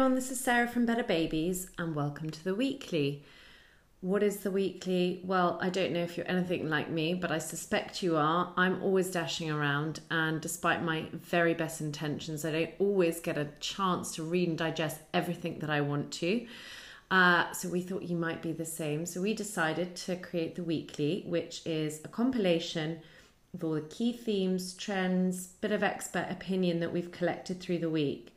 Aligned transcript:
everyone, 0.00 0.14
this 0.14 0.30
is 0.30 0.40
Sarah 0.40 0.66
from 0.66 0.86
Better 0.86 1.02
Babies, 1.04 1.68
and 1.76 1.94
welcome 1.94 2.30
to 2.30 2.42
the 2.42 2.54
weekly. 2.54 3.22
What 4.00 4.22
is 4.22 4.38
the 4.38 4.50
weekly? 4.50 5.20
Well, 5.26 5.58
I 5.60 5.68
don't 5.68 5.92
know 5.92 6.02
if 6.02 6.16
you're 6.16 6.26
anything 6.26 6.70
like 6.70 6.88
me, 6.88 7.12
but 7.12 7.30
I 7.30 7.36
suspect 7.36 8.02
you 8.02 8.16
are. 8.16 8.50
I'm 8.56 8.82
always 8.82 9.10
dashing 9.10 9.50
around, 9.50 10.00
and 10.10 10.40
despite 10.40 10.82
my 10.82 11.04
very 11.12 11.52
best 11.52 11.82
intentions, 11.82 12.46
I 12.46 12.50
don't 12.50 12.70
always 12.78 13.20
get 13.20 13.36
a 13.36 13.48
chance 13.60 14.14
to 14.14 14.22
read 14.22 14.48
and 14.48 14.56
digest 14.56 15.00
everything 15.12 15.58
that 15.58 15.68
I 15.68 15.82
want 15.82 16.10
to. 16.12 16.46
Uh, 17.10 17.52
so 17.52 17.68
we 17.68 17.82
thought 17.82 18.04
you 18.04 18.16
might 18.16 18.40
be 18.40 18.52
the 18.52 18.64
same. 18.64 19.04
So 19.04 19.20
we 19.20 19.34
decided 19.34 19.96
to 19.96 20.16
create 20.16 20.54
the 20.54 20.64
weekly, 20.64 21.24
which 21.26 21.60
is 21.66 22.00
a 22.04 22.08
compilation 22.08 23.00
of 23.52 23.62
all 23.62 23.74
the 23.74 23.82
key 23.82 24.14
themes, 24.14 24.72
trends, 24.72 25.48
bit 25.60 25.72
of 25.72 25.82
expert 25.82 26.26
opinion 26.30 26.80
that 26.80 26.90
we've 26.90 27.12
collected 27.12 27.60
through 27.60 27.80
the 27.80 27.90
week. 27.90 28.34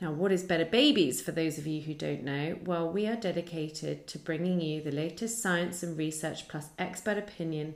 Now, 0.00 0.12
what 0.12 0.30
is 0.30 0.42
Better 0.42 0.66
Babies 0.66 1.22
for 1.22 1.32
those 1.32 1.56
of 1.56 1.66
you 1.66 1.80
who 1.80 1.94
don't 1.94 2.22
know? 2.22 2.58
Well, 2.64 2.90
we 2.90 3.06
are 3.06 3.16
dedicated 3.16 4.06
to 4.08 4.18
bringing 4.18 4.60
you 4.60 4.82
the 4.82 4.90
latest 4.90 5.40
science 5.40 5.82
and 5.82 5.96
research 5.96 6.48
plus 6.48 6.68
expert 6.78 7.16
opinion 7.16 7.74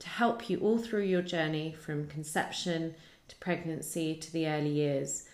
to 0.00 0.08
help 0.08 0.50
you 0.50 0.58
all 0.58 0.78
through 0.78 1.04
your 1.04 1.22
journey 1.22 1.72
from 1.72 2.08
conception 2.08 2.96
to 3.28 3.36
pregnancy 3.36 4.16
to 4.16 4.32
the 4.32 4.48
early 4.48 4.70
years. 4.70 5.28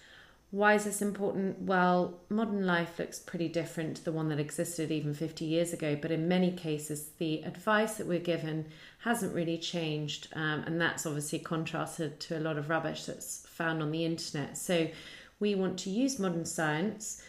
Why 0.50 0.74
is 0.74 0.84
this 0.84 1.00
important? 1.00 1.62
Well, 1.62 2.20
modern 2.28 2.66
life 2.66 2.98
looks 2.98 3.18
pretty 3.18 3.48
different 3.48 3.96
to 3.96 4.04
the 4.04 4.12
one 4.12 4.28
that 4.28 4.38
existed 4.38 4.90
even 4.90 5.14
50 5.14 5.44
years 5.44 5.72
ago, 5.72 5.98
but 6.00 6.10
in 6.10 6.28
many 6.28 6.52
cases, 6.52 7.10
the 7.18 7.42
advice 7.42 7.94
that 7.94 8.06
we're 8.06 8.18
given 8.20 8.66
hasn't 9.00 9.34
really 9.34 9.58
changed, 9.58 10.28
um, 10.34 10.64
and 10.66 10.80
that's 10.80 11.06
obviously 11.06 11.38
contrasted 11.38 12.20
to 12.20 12.38
a 12.38 12.40
lot 12.40 12.58
of 12.58 12.68
rubbish 12.68 13.06
that's 13.06 13.46
found 13.48 13.82
on 13.82 13.90
the 13.90 14.04
internet. 14.04 14.56
So, 14.56 14.88
we 15.38 15.54
want 15.54 15.78
to 15.80 15.90
use 15.90 16.18
modern 16.18 16.44
science 16.44 17.22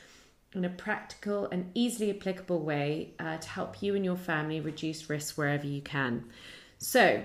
in 0.54 0.66
a 0.66 0.70
practical 0.70 1.48
and 1.52 1.72
easily 1.74 2.10
applicable 2.10 2.60
way 2.60 3.14
uh, 3.20 3.38
to 3.38 3.50
help 3.50 3.82
you 3.82 3.96
and 3.96 4.06
your 4.06 4.16
family 4.16 4.60
reduce 4.60 5.10
risk 5.10 5.38
wherever 5.38 5.68
you 5.68 5.82
can. 5.82 6.26
So, 6.78 7.24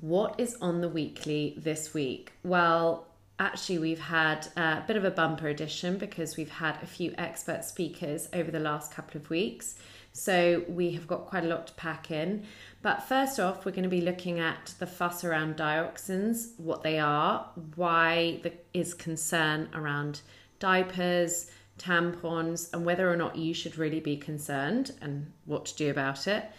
what 0.00 0.34
is 0.38 0.56
on 0.60 0.80
the 0.80 0.88
weekly 0.88 1.54
this 1.56 1.94
week? 1.94 2.32
Well, 2.42 3.06
actually, 3.38 3.78
we've 3.78 4.00
had 4.00 4.48
a 4.56 4.82
bit 4.86 4.96
of 4.96 5.04
a 5.04 5.10
bumper 5.10 5.48
edition 5.48 5.98
because 5.98 6.36
we've 6.36 6.50
had 6.50 6.82
a 6.82 6.86
few 6.86 7.14
expert 7.18 7.64
speakers 7.64 8.28
over 8.32 8.50
the 8.50 8.60
last 8.60 8.92
couple 8.92 9.20
of 9.20 9.28
weeks. 9.30 9.76
So, 10.12 10.64
we 10.68 10.92
have 10.92 11.06
got 11.06 11.26
quite 11.26 11.44
a 11.44 11.48
lot 11.48 11.66
to 11.68 11.72
pack 11.74 12.10
in. 12.10 12.44
But 12.82 13.04
first 13.04 13.38
off, 13.38 13.64
we're 13.64 13.72
going 13.72 13.84
to 13.84 13.88
be 13.88 14.00
looking 14.00 14.40
at 14.40 14.74
the 14.80 14.86
fuss 14.86 15.22
around 15.22 15.56
dioxins, 15.56 16.58
what 16.58 16.82
they 16.82 16.98
are, 16.98 17.48
why 17.76 18.40
there 18.42 18.52
is 18.74 18.92
concern 18.92 19.68
around 19.72 20.20
diapers, 20.58 21.48
tampons, 21.78 22.72
and 22.72 22.84
whether 22.84 23.10
or 23.10 23.16
not 23.16 23.36
you 23.36 23.54
should 23.54 23.78
really 23.78 24.00
be 24.00 24.16
concerned 24.16 24.92
and 25.00 25.32
what 25.44 25.66
to 25.66 25.76
do 25.76 25.90
about 25.90 26.26
it. 26.26 26.50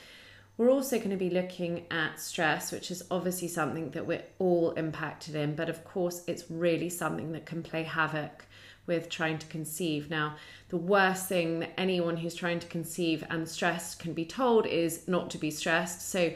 We're 0.56 0.72
also 0.72 0.98
going 0.98 1.10
to 1.10 1.18
be 1.18 1.30
looking 1.30 1.88
at 1.92 2.22
stress, 2.22 2.72
which 2.72 2.90
is 2.90 3.04
obviously 3.12 3.50
something 3.50 3.90
that 3.92 4.06
we're 4.06 4.24
all 4.40 4.72
impacted 4.72 5.36
in, 5.36 5.56
but 5.56 5.68
of 5.68 5.84
course, 5.84 6.24
it's 6.28 6.50
really 6.50 6.90
something 6.90 7.34
that 7.34 7.46
can 7.46 7.64
play 7.64 7.84
havoc 7.84 8.46
with 8.86 9.10
trying 9.10 9.38
to 9.40 9.48
conceive. 9.48 10.10
Now, 10.10 10.36
the 10.70 10.78
worst 10.78 11.28
thing 11.28 11.60
that 11.60 11.72
anyone 11.78 12.18
who's 12.18 12.36
trying 12.36 12.60
to 12.60 12.68
conceive 12.68 13.24
and 13.30 13.48
stressed 13.48 14.00
can 14.00 14.14
be 14.14 14.26
told 14.26 14.66
is 14.66 15.08
not 15.08 15.30
to 15.32 15.38
be 15.38 15.52
stressed. 15.52 16.10
So, 16.10 16.34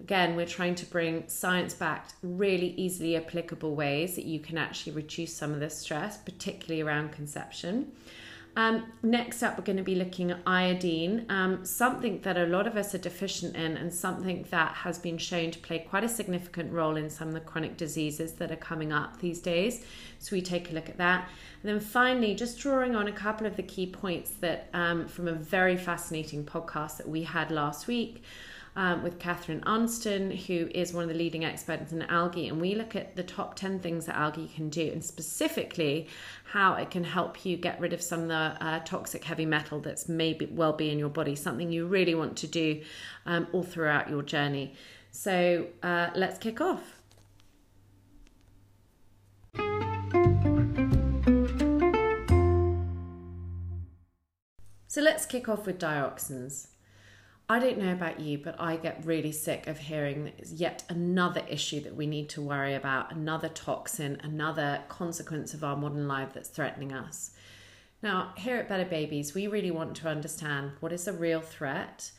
again, 0.00 0.36
we're 0.36 0.46
trying 0.46 0.74
to 0.76 0.86
bring 0.86 1.24
science 1.28 1.74
backed, 1.74 2.14
really 2.22 2.68
easily 2.76 3.16
applicable 3.16 3.74
ways 3.74 4.14
that 4.16 4.24
you 4.24 4.40
can 4.40 4.56
actually 4.56 4.92
reduce 4.92 5.34
some 5.34 5.52
of 5.52 5.60
this 5.60 5.76
stress, 5.76 6.16
particularly 6.16 6.80
around 6.80 7.12
conception. 7.12 7.92
Um, 8.56 8.92
next 9.02 9.42
up, 9.42 9.56
we're 9.56 9.64
going 9.64 9.76
to 9.76 9.82
be 9.82 9.94
looking 9.94 10.32
at 10.32 10.40
iodine, 10.44 11.24
um, 11.28 11.64
something 11.64 12.20
that 12.22 12.36
a 12.36 12.46
lot 12.46 12.66
of 12.66 12.76
us 12.76 12.94
are 12.94 12.98
deficient 12.98 13.54
in, 13.54 13.76
and 13.76 13.94
something 13.94 14.44
that 14.50 14.74
has 14.74 14.98
been 14.98 15.18
shown 15.18 15.52
to 15.52 15.58
play 15.60 15.78
quite 15.78 16.02
a 16.02 16.08
significant 16.08 16.72
role 16.72 16.96
in 16.96 17.08
some 17.10 17.28
of 17.28 17.34
the 17.34 17.40
chronic 17.40 17.76
diseases 17.76 18.32
that 18.34 18.50
are 18.50 18.56
coming 18.56 18.92
up 18.92 19.20
these 19.20 19.40
days. 19.40 19.84
So, 20.18 20.34
we 20.34 20.42
take 20.42 20.70
a 20.70 20.74
look 20.74 20.88
at 20.88 20.98
that. 20.98 21.28
And 21.62 21.70
then 21.70 21.80
finally, 21.80 22.34
just 22.34 22.58
drawing 22.58 22.96
on 22.96 23.06
a 23.06 23.12
couple 23.12 23.46
of 23.46 23.56
the 23.56 23.62
key 23.62 23.86
points 23.86 24.32
that 24.40 24.68
um, 24.74 25.06
from 25.06 25.28
a 25.28 25.32
very 25.32 25.76
fascinating 25.76 26.44
podcast 26.44 26.96
that 26.96 27.08
we 27.08 27.22
had 27.22 27.50
last 27.50 27.86
week 27.86 28.22
um, 28.76 29.02
with 29.02 29.18
Catherine 29.18 29.62
Arnston, 29.64 30.30
who 30.30 30.68
is 30.74 30.92
one 30.92 31.02
of 31.02 31.08
the 31.08 31.14
leading 31.14 31.44
experts 31.44 31.92
in 31.92 32.02
algae. 32.02 32.48
And 32.48 32.60
we 32.60 32.74
look 32.74 32.94
at 32.94 33.16
the 33.16 33.22
top 33.22 33.54
10 33.54 33.80
things 33.80 34.06
that 34.06 34.16
algae 34.16 34.50
can 34.54 34.68
do, 34.68 34.90
and 34.92 35.04
specifically 35.04 36.08
how 36.44 36.74
it 36.74 36.90
can 36.90 37.04
help 37.04 37.44
you 37.44 37.56
get 37.56 37.80
rid 37.80 37.92
of 37.92 38.02
some 38.02 38.22
of 38.22 38.28
the 38.28 38.56
uh, 38.60 38.80
toxic 38.80 39.24
heavy 39.24 39.46
metal 39.46 39.80
that's 39.80 40.08
maybe 40.08 40.46
well 40.46 40.72
be 40.72 40.90
in 40.90 40.98
your 40.98 41.08
body, 41.08 41.34
something 41.34 41.72
you 41.72 41.86
really 41.86 42.14
want 42.14 42.36
to 42.38 42.46
do 42.46 42.82
um, 43.26 43.46
all 43.52 43.62
throughout 43.62 44.08
your 44.08 44.22
journey. 44.22 44.74
So 45.10 45.66
uh, 45.82 46.10
let's 46.14 46.38
kick 46.38 46.60
off. 46.60 47.00
So 54.86 55.00
let's 55.00 55.24
kick 55.24 55.48
off 55.48 55.66
with 55.66 55.78
dioxins. 55.78 56.66
I 57.50 57.58
don't 57.58 57.78
know 57.78 57.92
about 57.92 58.20
you, 58.20 58.38
but 58.38 58.60
I 58.60 58.76
get 58.76 59.04
really 59.04 59.32
sick 59.32 59.66
of 59.66 59.76
hearing 59.76 60.22
that 60.22 60.34
it's 60.38 60.52
yet 60.52 60.84
another 60.88 61.42
issue 61.48 61.80
that 61.80 61.96
we 61.96 62.06
need 62.06 62.28
to 62.28 62.40
worry 62.40 62.76
about, 62.76 63.12
another 63.12 63.48
toxin, 63.48 64.20
another 64.22 64.84
consequence 64.88 65.52
of 65.52 65.64
our 65.64 65.74
modern 65.74 66.06
life 66.06 66.32
that's 66.32 66.48
threatening 66.48 66.92
us. 66.92 67.32
Now, 68.04 68.34
here 68.36 68.54
at 68.58 68.68
Better 68.68 68.84
Babies, 68.84 69.34
we 69.34 69.48
really 69.48 69.72
want 69.72 69.96
to 69.96 70.08
understand 70.08 70.74
what 70.78 70.92
is 70.92 71.08
a 71.08 71.12
real 71.12 71.40
threat 71.40 72.12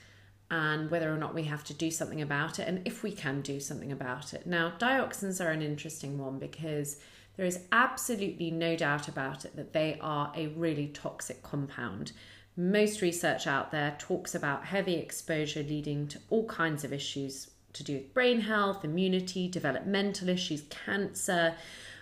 and 0.49 0.91
whether 0.91 1.09
or 1.09 1.17
not 1.17 1.33
we 1.33 1.43
have 1.43 1.63
to 1.63 1.73
do 1.73 1.91
something 1.91 2.21
about 2.21 2.59
it 2.59 2.67
and 2.67 2.85
if 2.85 3.01
we 3.01 3.13
can 3.13 3.39
do 3.39 3.61
something 3.61 3.93
about 3.93 4.33
it. 4.33 4.45
Now, 4.45 4.73
dioxins 4.77 5.39
are 5.39 5.51
an 5.51 5.61
interesting 5.61 6.17
one 6.17 6.39
because 6.39 6.97
there 7.37 7.45
is 7.45 7.61
absolutely 7.71 8.51
no 8.51 8.75
doubt 8.75 9.07
about 9.07 9.45
it 9.45 9.55
that 9.55 9.71
they 9.71 9.97
are 10.01 10.33
a 10.35 10.47
really 10.47 10.87
toxic 10.89 11.41
compound. 11.41 12.11
Most 12.57 13.01
research 13.01 13.47
out 13.47 13.71
there 13.71 13.95
talks 13.97 14.35
about 14.35 14.65
heavy 14.65 14.95
exposure 14.95 15.63
leading 15.63 16.07
to 16.07 16.19
all 16.29 16.45
kinds 16.47 16.83
of 16.83 16.91
issues 16.91 17.49
to 17.73 17.83
do 17.83 17.93
with 17.93 18.13
brain 18.13 18.41
health, 18.41 18.83
immunity, 18.83 19.47
developmental 19.47 20.27
issues, 20.27 20.63
cancer, 20.69 21.55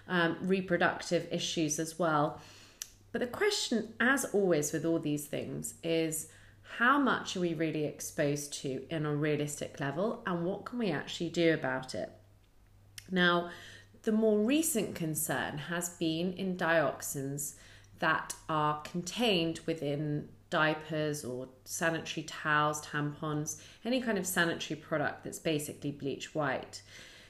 um, 0.07 0.37
reproductive 0.41 1.27
issues 1.31 1.79
as 1.79 1.99
well. 1.99 2.41
But 3.11 3.21
the 3.21 3.27
question, 3.27 3.93
as 3.99 4.25
always 4.25 4.73
with 4.73 4.85
all 4.85 4.99
these 4.99 5.25
things, 5.25 5.75
is 5.83 6.27
how 6.77 6.99
much 6.99 7.35
are 7.35 7.41
we 7.41 7.53
really 7.53 7.85
exposed 7.85 8.53
to 8.61 8.83
in 8.89 9.05
a 9.05 9.16
realistic 9.16 9.79
level 9.79 10.23
and 10.25 10.45
what 10.45 10.66
can 10.66 10.79
we 10.79 10.91
actually 10.91 11.29
do 11.29 11.53
about 11.53 11.95
it? 11.95 12.11
Now, 13.11 13.49
the 14.03 14.11
more 14.11 14.39
recent 14.39 14.95
concern 14.95 15.57
has 15.57 15.89
been 15.89 16.33
in 16.33 16.57
dioxins 16.57 17.55
that 17.99 18.33
are 18.47 18.81
contained 18.81 19.59
within 19.66 20.29
diapers 20.49 21.23
or 21.23 21.47
sanitary 21.65 22.23
towels, 22.23 22.81
tampons, 22.85 23.61
any 23.85 24.01
kind 24.01 24.17
of 24.17 24.25
sanitary 24.25 24.79
product 24.79 25.23
that's 25.23 25.39
basically 25.39 25.91
bleach 25.91 26.33
white. 26.33 26.81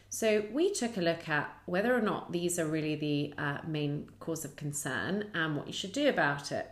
So 0.09 0.45
we 0.51 0.71
took 0.73 0.97
a 0.97 1.01
look 1.01 1.29
at 1.29 1.55
whether 1.65 1.95
or 1.95 2.01
not 2.01 2.31
these 2.31 2.57
are 2.57 2.65
really 2.65 2.95
the 2.95 3.33
uh, 3.37 3.57
main 3.67 4.09
cause 4.19 4.43
of 4.43 4.55
concern 4.55 5.29
and 5.33 5.55
what 5.55 5.67
you 5.67 5.73
should 5.73 5.91
do 5.91 6.09
about 6.09 6.51
it. 6.51 6.71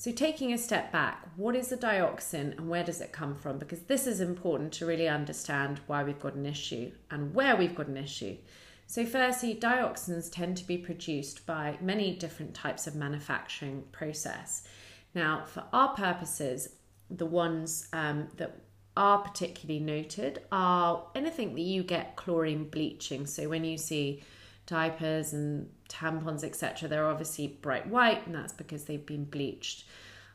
So, 0.00 0.12
taking 0.12 0.52
a 0.52 0.58
step 0.58 0.92
back, 0.92 1.26
what 1.34 1.56
is 1.56 1.72
a 1.72 1.76
dioxin 1.76 2.56
and 2.56 2.68
where 2.68 2.84
does 2.84 3.00
it 3.00 3.10
come 3.10 3.34
from? 3.34 3.58
Because 3.58 3.80
this 3.80 4.06
is 4.06 4.20
important 4.20 4.72
to 4.74 4.86
really 4.86 5.08
understand 5.08 5.80
why 5.88 6.04
we've 6.04 6.20
got 6.20 6.34
an 6.34 6.46
issue 6.46 6.92
and 7.10 7.34
where 7.34 7.56
we've 7.56 7.74
got 7.74 7.88
an 7.88 7.96
issue. 7.96 8.36
So, 8.86 9.04
firstly, 9.04 9.58
dioxins 9.60 10.30
tend 10.30 10.56
to 10.58 10.66
be 10.68 10.78
produced 10.78 11.46
by 11.46 11.78
many 11.80 12.14
different 12.14 12.54
types 12.54 12.86
of 12.86 12.94
manufacturing 12.94 13.86
process. 13.90 14.68
Now, 15.14 15.44
for 15.46 15.64
our 15.72 15.94
purposes, 15.94 16.68
the 17.10 17.26
ones 17.26 17.88
um, 17.92 18.28
that 18.36 18.60
are 18.96 19.18
particularly 19.18 19.80
noted 19.80 20.42
are 20.50 21.06
anything 21.14 21.54
that 21.54 21.62
you 21.62 21.82
get 21.82 22.16
chlorine 22.16 22.68
bleaching. 22.68 23.26
So 23.26 23.48
when 23.48 23.64
you 23.64 23.78
see 23.78 24.22
diapers 24.66 25.32
and 25.32 25.70
tampons, 25.88 26.44
etc., 26.44 26.88
they're 26.88 27.06
obviously 27.06 27.46
bright 27.46 27.86
white, 27.86 28.26
and 28.26 28.34
that's 28.34 28.52
because 28.52 28.84
they've 28.84 29.06
been 29.06 29.24
bleached, 29.24 29.84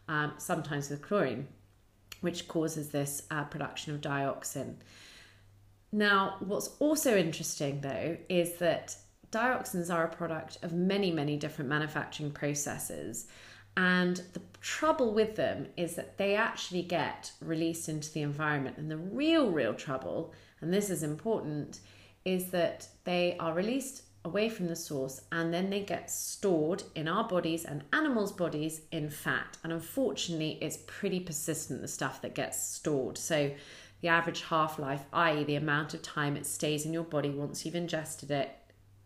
um, 0.07 0.33
sometimes 0.37 0.89
with 0.89 1.01
chlorine, 1.01 1.47
which 2.21 2.47
causes 2.47 2.89
this 2.89 3.23
uh, 3.29 3.43
production 3.43 3.93
of 3.93 4.01
dioxin. 4.01 4.75
Now, 5.91 6.37
what's 6.39 6.69
also 6.79 7.15
interesting 7.15 7.81
though 7.81 8.17
is 8.27 8.55
that 8.55 8.97
dioxins 9.31 9.93
are 9.93 10.05
a 10.05 10.15
product 10.15 10.57
of 10.63 10.73
many, 10.73 11.11
many 11.11 11.37
different 11.37 11.69
manufacturing 11.69 12.31
processes. 12.31 13.27
And 13.75 14.17
the 14.33 14.41
trouble 14.61 15.13
with 15.13 15.35
them 15.35 15.67
is 15.75 15.95
that 15.95 16.17
they 16.17 16.35
actually 16.35 16.83
get 16.83 17.31
released 17.41 17.89
into 17.89 18.11
the 18.11 18.21
environment. 18.21 18.77
And 18.77 18.89
the 18.89 18.97
real, 18.97 19.49
real 19.51 19.73
trouble, 19.73 20.33
and 20.61 20.73
this 20.73 20.89
is 20.89 21.03
important, 21.03 21.79
is 22.23 22.51
that 22.51 22.87
they 23.03 23.35
are 23.39 23.53
released 23.53 24.03
away 24.25 24.47
from 24.47 24.67
the 24.67 24.75
source 24.75 25.21
and 25.31 25.53
then 25.53 25.69
they 25.69 25.81
get 25.81 26.09
stored 26.09 26.83
in 26.95 27.07
our 27.07 27.27
bodies 27.27 27.65
and 27.65 27.83
animals' 27.91 28.31
bodies 28.31 28.81
in 28.91 29.09
fat. 29.09 29.57
And 29.63 29.73
unfortunately, 29.73 30.57
it's 30.61 30.77
pretty 30.87 31.19
persistent, 31.19 31.81
the 31.81 31.87
stuff 31.87 32.21
that 32.21 32.35
gets 32.35 32.63
stored. 32.63 33.17
So, 33.17 33.51
the 34.01 34.09
average 34.09 34.43
half 34.43 34.79
life, 34.79 35.05
i.e., 35.13 35.45
the 35.45 35.55
amount 35.55 35.93
of 35.93 36.01
time 36.01 36.35
it 36.35 36.45
stays 36.45 36.85
in 36.85 36.91
your 36.91 37.03
body 37.03 37.29
once 37.29 37.65
you've 37.65 37.75
ingested 37.75 38.31
it, 38.31 38.51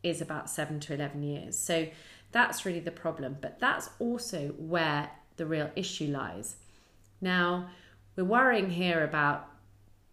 is 0.02 0.22
about 0.22 0.50
seven 0.50 0.80
to 0.81 0.94
11 0.94 1.22
years. 1.22 1.58
So, 1.58 1.88
that's 2.32 2.66
really 2.66 2.80
the 2.80 2.92
problem. 2.92 3.38
But 3.42 3.60
that's 3.60 3.90
also 4.00 4.50
where 4.58 5.12
the 5.38 5.46
real 5.46 5.72
issue 5.76 6.08
lies. 6.08 6.58
Now, 7.22 7.70
we're 8.16 8.24
worrying 8.24 8.72
here 8.72 9.04
about 9.04 9.50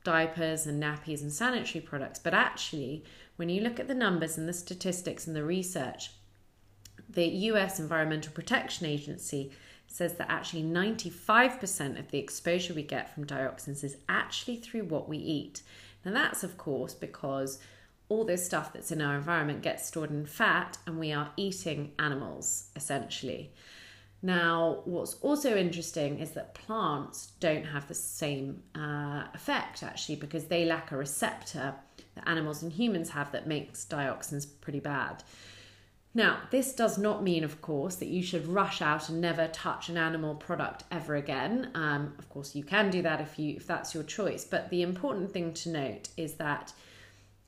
diapers 0.05 0.67
and 0.67 0.83
nappies 0.83 1.23
and 1.23 1.33
sanitary 1.33 1.83
products, 1.85 2.19
but 2.19 2.35
actually, 2.35 3.05
when 3.37 3.49
you 3.49 3.63
look 3.63 3.81
at 3.81 3.89
the 3.89 3.95
numbers 3.95 4.39
and 4.39 4.49
the 4.49 4.53
statistics 4.53 5.27
and 5.27 5.35
the 5.35 5.45
research, 5.45 6.11
the 7.09 7.27
US 7.27 7.81
Environmental 7.81 8.33
Protection 8.33 8.87
Agency 8.87 9.53
says 9.87 10.15
that 10.15 10.31
actually 10.31 10.63
95% 10.63 11.99
of 11.99 12.11
the 12.11 12.19
exposure 12.19 12.75
we 12.75 12.83
get 12.83 13.15
from 13.15 13.25
dioxins 13.25 13.85
is 13.85 13.97
actually 14.09 14.57
through 14.57 14.85
what 14.85 15.09
we 15.09 15.19
eat. 15.19 15.63
Now, 16.05 16.13
that's 16.13 16.45
of 16.45 16.59
course 16.59 16.95
because 16.95 17.59
all 18.15 18.25
this 18.25 18.47
stuff 18.47 18.73
that's 18.73 18.93
in 18.93 19.03
our 19.03 19.17
environment 19.17 19.63
gets 19.63 19.87
stored 19.87 20.11
in 20.11 20.25
fat 20.25 20.79
and 20.87 20.99
we 20.99 21.13
are 21.13 21.31
eating 21.37 21.93
animals 21.99 22.69
essentially. 22.77 23.53
Now, 24.23 24.81
what's 24.85 25.15
also 25.15 25.55
interesting 25.57 26.19
is 26.19 26.31
that 26.31 26.55
plants 26.55 27.33
don't 27.41 27.65
have 27.65 27.89
the 27.89 27.95
same 27.95 28.63
uh, 28.75 29.25
effect 29.35 29.83
actually 29.83 30.17
because 30.17 30.45
they 30.47 30.65
lack 30.65 30.93
a 30.93 30.97
receptor 30.97 31.75
that 32.15 32.29
animals 32.29 32.63
and 32.63 32.73
humans 32.73 33.11
have 33.11 33.33
that 33.33 33.47
makes 33.47 33.85
dioxins 33.85 34.47
pretty 34.61 34.81
bad. 34.81 35.23
Now, 36.17 36.39
this 36.53 36.73
does 36.73 36.97
not 36.97 37.25
mean, 37.25 37.43
of 37.43 37.61
course, 37.61 37.97
that 37.97 38.07
you 38.07 38.23
should 38.23 38.47
rush 38.47 38.81
out 38.81 39.09
and 39.09 39.21
never 39.21 39.49
touch 39.49 39.89
an 39.89 39.99
animal 39.99 40.37
product 40.37 40.85
ever 40.93 41.17
again. 41.17 41.71
Um, 41.75 42.15
of 42.21 42.29
course, 42.29 42.55
you 42.55 42.63
can 42.63 42.89
do 42.89 43.03
that 43.03 43.21
if 43.21 43.37
you 43.37 43.57
if 43.57 43.67
that's 43.67 43.93
your 43.95 44.05
choice. 44.05 44.45
But 44.45 44.71
the 44.71 44.83
important 44.83 45.33
thing 45.33 45.53
to 45.55 45.71
note 45.71 46.09
is 46.17 46.35
that 46.35 46.73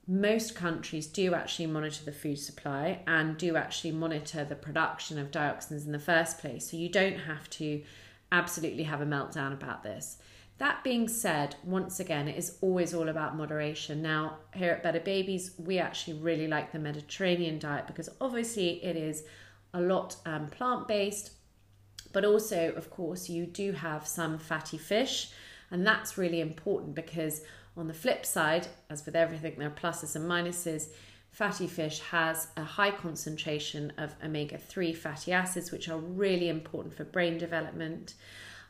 most 0.08 0.55
countries 0.55 1.06
do 1.06 1.35
actually 1.35 1.67
monitor 1.67 2.05
the 2.05 2.12
food 2.12 2.38
supply 2.38 3.00
and 3.06 3.37
do 3.37 3.56
actually 3.56 3.91
monitor 3.91 4.44
the 4.44 4.55
production 4.55 5.19
of 5.19 5.31
dioxins 5.31 5.85
in 5.85 5.93
the 5.93 5.99
first 5.99 6.38
place. 6.38 6.70
So 6.70 6.76
you 6.76 6.88
don't 6.88 7.19
have 7.19 7.50
to 7.50 7.82
absolutely 8.31 8.85
have 8.85 9.00
a 9.00 9.06
meltdown 9.06 9.53
about 9.53 9.82
this. 9.82 10.19
That 10.58 10.82
being 10.82 11.06
said, 11.08 11.56
once 11.64 12.00
again, 12.00 12.29
it 12.29 12.38
is 12.38 12.56
always 12.61 12.94
all 12.94 13.08
about 13.08 13.37
moderation. 13.37 14.00
Now, 14.00 14.38
here 14.55 14.70
at 14.70 14.82
Better 14.82 15.00
Babies, 15.00 15.50
we 15.58 15.79
actually 15.79 16.19
really 16.19 16.47
like 16.47 16.73
the 16.73 16.79
Mediterranean 16.79 17.58
diet 17.58 17.87
because 17.87 18.08
obviously 18.20 18.82
it 18.82 18.97
is 18.97 19.25
a 19.75 19.81
lot 19.81 20.17
um, 20.25 20.47
plant 20.47 20.88
based, 20.88 21.32
but 22.12 22.25
also, 22.25 22.73
of 22.73 22.91
course, 22.91 23.29
you 23.29 23.44
do 23.44 23.73
have 23.73 24.06
some 24.06 24.38
fatty 24.38 24.79
fish, 24.79 25.31
and 25.70 25.87
that's 25.87 26.17
really 26.17 26.41
important 26.41 26.94
because 26.94 27.43
on 27.76 27.88
the 27.88 27.94
flip 27.94 28.25
side, 28.25 28.69
as 28.88 29.05
with 29.05 29.14
everything, 29.14 29.55
there 29.58 29.69
are 29.69 29.70
pluses 29.70 30.17
and 30.17 30.28
minuses. 30.28 30.88
Fatty 31.31 31.67
fish 31.67 32.00
has 32.00 32.49
a 32.56 32.64
high 32.64 32.90
concentration 32.90 33.93
of 33.99 34.14
omega 34.25 34.56
3 34.56 34.94
fatty 34.94 35.32
acids, 35.32 35.70
which 35.70 35.88
are 35.88 35.99
really 35.99 36.49
important 36.49 36.94
for 36.94 37.05
brain 37.05 37.37
development. 37.37 38.14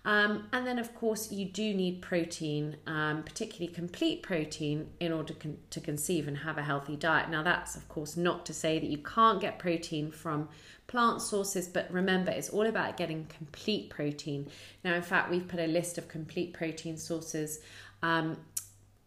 Um, 0.04 0.46
and 0.52 0.64
then, 0.64 0.78
of 0.78 0.94
course, 0.94 1.32
you 1.32 1.44
do 1.46 1.74
need 1.74 2.00
protein, 2.00 2.76
um, 2.86 3.24
particularly 3.24 3.72
complete 3.72 4.22
protein, 4.22 4.88
in 5.00 5.12
order 5.12 5.34
con- 5.34 5.58
to 5.70 5.80
conceive 5.80 6.28
and 6.28 6.38
have 6.38 6.58
a 6.58 6.62
healthy 6.62 6.94
diet. 6.94 7.28
Now, 7.28 7.42
that's, 7.42 7.74
of 7.74 7.88
course, 7.88 8.16
not 8.16 8.46
to 8.46 8.54
say 8.54 8.78
that 8.78 8.88
you 8.88 8.98
can't 8.98 9.40
get 9.40 9.58
protein 9.58 10.12
from 10.12 10.48
plant 10.86 11.22
sources, 11.22 11.66
but 11.66 11.90
remember, 11.90 12.30
it's 12.30 12.50
all 12.50 12.66
about 12.66 12.96
getting 12.96 13.26
complete 13.26 13.90
protein. 13.90 14.48
Now, 14.84 14.94
in 14.94 15.02
fact, 15.02 15.28
we've 15.28 15.46
put 15.46 15.58
a 15.58 15.66
list 15.66 15.98
of 15.98 16.06
complete 16.06 16.52
protein 16.52 16.96
sources 16.96 17.58
um, 18.02 18.36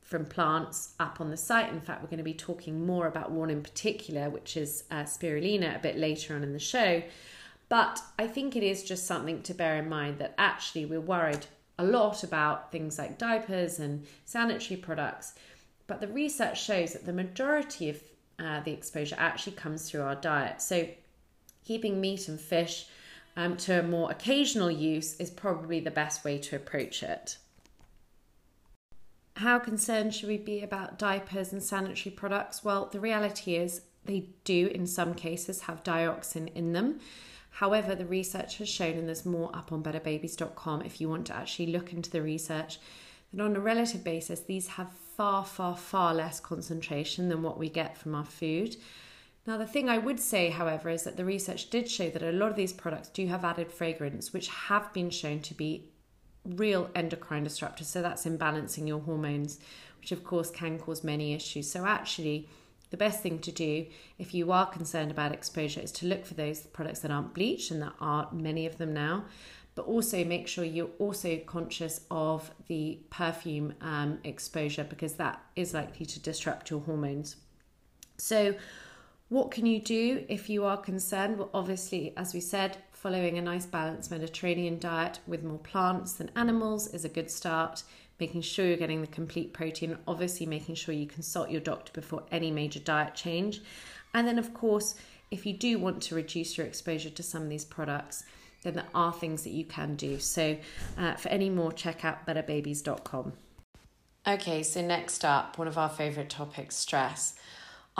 from 0.09 0.25
plants 0.25 0.95
up 0.99 1.21
on 1.21 1.29
the 1.29 1.37
site. 1.37 1.71
In 1.71 1.79
fact, 1.79 2.01
we're 2.01 2.09
going 2.09 2.17
to 2.17 2.23
be 2.23 2.33
talking 2.33 2.83
more 2.83 3.05
about 3.05 3.29
one 3.29 3.51
in 3.51 3.61
particular, 3.61 4.27
which 4.27 4.57
is 4.57 4.83
uh, 4.89 5.03
spirulina, 5.03 5.75
a 5.75 5.79
bit 5.79 5.97
later 5.97 6.35
on 6.35 6.41
in 6.41 6.51
the 6.51 6.57
show. 6.57 7.03
But 7.69 8.01
I 8.17 8.25
think 8.25 8.55
it 8.55 8.63
is 8.63 8.83
just 8.83 9.05
something 9.05 9.43
to 9.43 9.53
bear 9.53 9.75
in 9.75 9.87
mind 9.87 10.17
that 10.17 10.33
actually 10.39 10.85
we're 10.85 10.99
worried 10.99 11.45
a 11.77 11.83
lot 11.83 12.23
about 12.23 12.71
things 12.71 12.97
like 12.97 13.19
diapers 13.19 13.77
and 13.77 14.07
sanitary 14.25 14.79
products. 14.79 15.35
But 15.85 16.01
the 16.01 16.07
research 16.07 16.59
shows 16.59 16.93
that 16.93 17.05
the 17.05 17.13
majority 17.13 17.89
of 17.89 18.01
uh, 18.39 18.61
the 18.61 18.71
exposure 18.71 19.15
actually 19.19 19.57
comes 19.57 19.87
through 19.87 20.01
our 20.01 20.15
diet. 20.15 20.59
So 20.59 20.87
keeping 21.63 22.01
meat 22.01 22.27
and 22.27 22.39
fish 22.39 22.87
um, 23.37 23.57
to 23.57 23.81
a 23.81 23.83
more 23.83 24.09
occasional 24.09 24.71
use 24.71 25.17
is 25.17 25.29
probably 25.29 25.79
the 25.79 25.91
best 25.91 26.23
way 26.23 26.39
to 26.39 26.55
approach 26.55 27.03
it. 27.03 27.37
How 29.39 29.57
concerned 29.57 30.13
should 30.13 30.27
we 30.27 30.35
be 30.35 30.63
about 30.63 30.99
diapers 30.99 31.53
and 31.53 31.63
sanitary 31.63 32.13
products? 32.13 32.61
Well, 32.61 32.89
the 32.91 32.99
reality 32.99 33.55
is 33.55 33.83
they 34.03 34.31
do, 34.43 34.67
in 34.67 34.85
some 34.85 35.13
cases, 35.13 35.61
have 35.61 35.81
dioxin 35.81 36.53
in 36.55 36.73
them. 36.73 36.99
However, 37.51 37.95
the 37.95 38.05
research 38.05 38.57
has 38.57 38.67
shown, 38.67 38.97
and 38.97 39.07
there's 39.07 39.25
more 39.25 39.49
up 39.55 39.71
on 39.71 39.81
betterbabies.com 39.81 40.81
if 40.81 40.99
you 40.99 41.07
want 41.07 41.25
to 41.27 41.37
actually 41.37 41.67
look 41.67 41.93
into 41.93 42.09
the 42.09 42.21
research, 42.21 42.79
that 43.31 43.41
on 43.41 43.55
a 43.55 43.61
relative 43.61 44.03
basis, 44.03 44.41
these 44.41 44.67
have 44.67 44.91
far, 44.91 45.45
far, 45.45 45.77
far 45.77 46.13
less 46.13 46.41
concentration 46.41 47.29
than 47.29 47.41
what 47.41 47.57
we 47.57 47.69
get 47.69 47.97
from 47.97 48.15
our 48.15 48.25
food. 48.25 48.75
Now, 49.47 49.55
the 49.55 49.65
thing 49.65 49.87
I 49.87 49.99
would 49.99 50.19
say, 50.19 50.49
however, 50.49 50.89
is 50.89 51.03
that 51.03 51.15
the 51.15 51.23
research 51.23 51.69
did 51.69 51.89
show 51.89 52.09
that 52.09 52.23
a 52.23 52.33
lot 52.33 52.49
of 52.49 52.57
these 52.57 52.73
products 52.73 53.07
do 53.07 53.25
have 53.27 53.45
added 53.45 53.71
fragrance, 53.71 54.33
which 54.33 54.49
have 54.49 54.91
been 54.91 55.09
shown 55.09 55.39
to 55.43 55.53
be 55.53 55.85
real 56.45 56.89
endocrine 56.95 57.45
disruptors. 57.45 57.85
So 57.85 58.01
that's 58.01 58.25
imbalancing 58.25 58.87
your 58.87 58.99
hormones, 58.99 59.59
which 59.99 60.11
of 60.11 60.23
course 60.23 60.49
can 60.49 60.79
cause 60.79 61.03
many 61.03 61.33
issues. 61.33 61.69
So 61.69 61.85
actually, 61.85 62.47
the 62.89 62.97
best 62.97 63.21
thing 63.21 63.39
to 63.39 63.51
do 63.51 63.85
if 64.17 64.33
you 64.33 64.51
are 64.51 64.65
concerned 64.65 65.11
about 65.11 65.31
exposure 65.31 65.81
is 65.81 65.91
to 65.93 66.07
look 66.07 66.25
for 66.25 66.33
those 66.33 66.61
products 66.61 66.99
that 67.01 67.11
aren't 67.11 67.33
bleached, 67.33 67.71
and 67.71 67.81
there 67.81 67.93
are 67.99 68.29
many 68.31 68.65
of 68.65 68.77
them 68.77 68.93
now. 68.93 69.25
But 69.75 69.85
also 69.85 70.25
make 70.25 70.47
sure 70.47 70.65
you're 70.65 70.89
also 70.97 71.37
conscious 71.37 72.01
of 72.11 72.51
the 72.67 72.99
perfume 73.11 73.75
um, 73.79 74.19
exposure 74.23 74.83
because 74.83 75.13
that 75.13 75.41
is 75.55 75.73
likely 75.73 76.05
to 76.07 76.19
disrupt 76.19 76.69
your 76.69 76.81
hormones. 76.81 77.37
So, 78.17 78.55
what 79.29 79.51
can 79.51 79.67
you 79.67 79.79
do 79.79 80.25
if 80.27 80.49
you 80.49 80.65
are 80.65 80.75
concerned? 80.75 81.37
Well, 81.37 81.51
obviously, 81.53 82.13
as 82.17 82.33
we 82.33 82.41
said, 82.41 82.77
following 83.01 83.37
a 83.37 83.41
nice 83.41 83.65
balanced 83.65 84.11
Mediterranean 84.11 84.77
diet 84.77 85.19
with 85.25 85.41
more 85.41 85.59
plants 85.59 86.13
than 86.13 86.29
animals 86.35 86.87
is 86.93 87.05
a 87.05 87.09
good 87.09 87.31
start. 87.31 87.83
Making 88.19 88.41
sure 88.41 88.67
you're 88.67 88.75
getting 88.75 88.99
the 88.99 89.07
complete 89.07 89.53
protein, 89.53 89.97
obviously, 90.05 90.45
making 90.45 90.75
sure 90.75 90.93
you 90.93 91.07
consult 91.07 91.49
your 91.49 91.61
doctor 91.61 91.93
before 91.93 92.23
any 92.29 92.51
major 92.51 92.79
diet 92.79 93.15
change. 93.15 93.61
And 94.13 94.27
then, 94.27 94.37
of 94.37 94.53
course, 94.53 94.95
if 95.31 95.45
you 95.45 95.53
do 95.53 95.79
want 95.79 96.01
to 96.03 96.15
reduce 96.15 96.57
your 96.57 96.67
exposure 96.67 97.09
to 97.09 97.23
some 97.23 97.43
of 97.43 97.49
these 97.49 97.63
products, 97.63 98.25
then 98.63 98.73
there 98.73 98.87
are 98.93 99.13
things 99.13 99.43
that 99.43 99.51
you 99.51 99.63
can 99.63 99.95
do. 99.95 100.19
So, 100.19 100.57
uh, 100.97 101.13
for 101.13 101.29
any 101.29 101.49
more, 101.49 101.71
check 101.71 102.03
out 102.03 102.27
betterbabies.com. 102.27 103.31
Okay, 104.27 104.61
so 104.61 104.81
next 104.81 105.23
up, 105.23 105.57
one 105.57 105.69
of 105.69 105.77
our 105.77 105.87
favorite 105.87 106.29
topics 106.29 106.75
stress. 106.75 107.35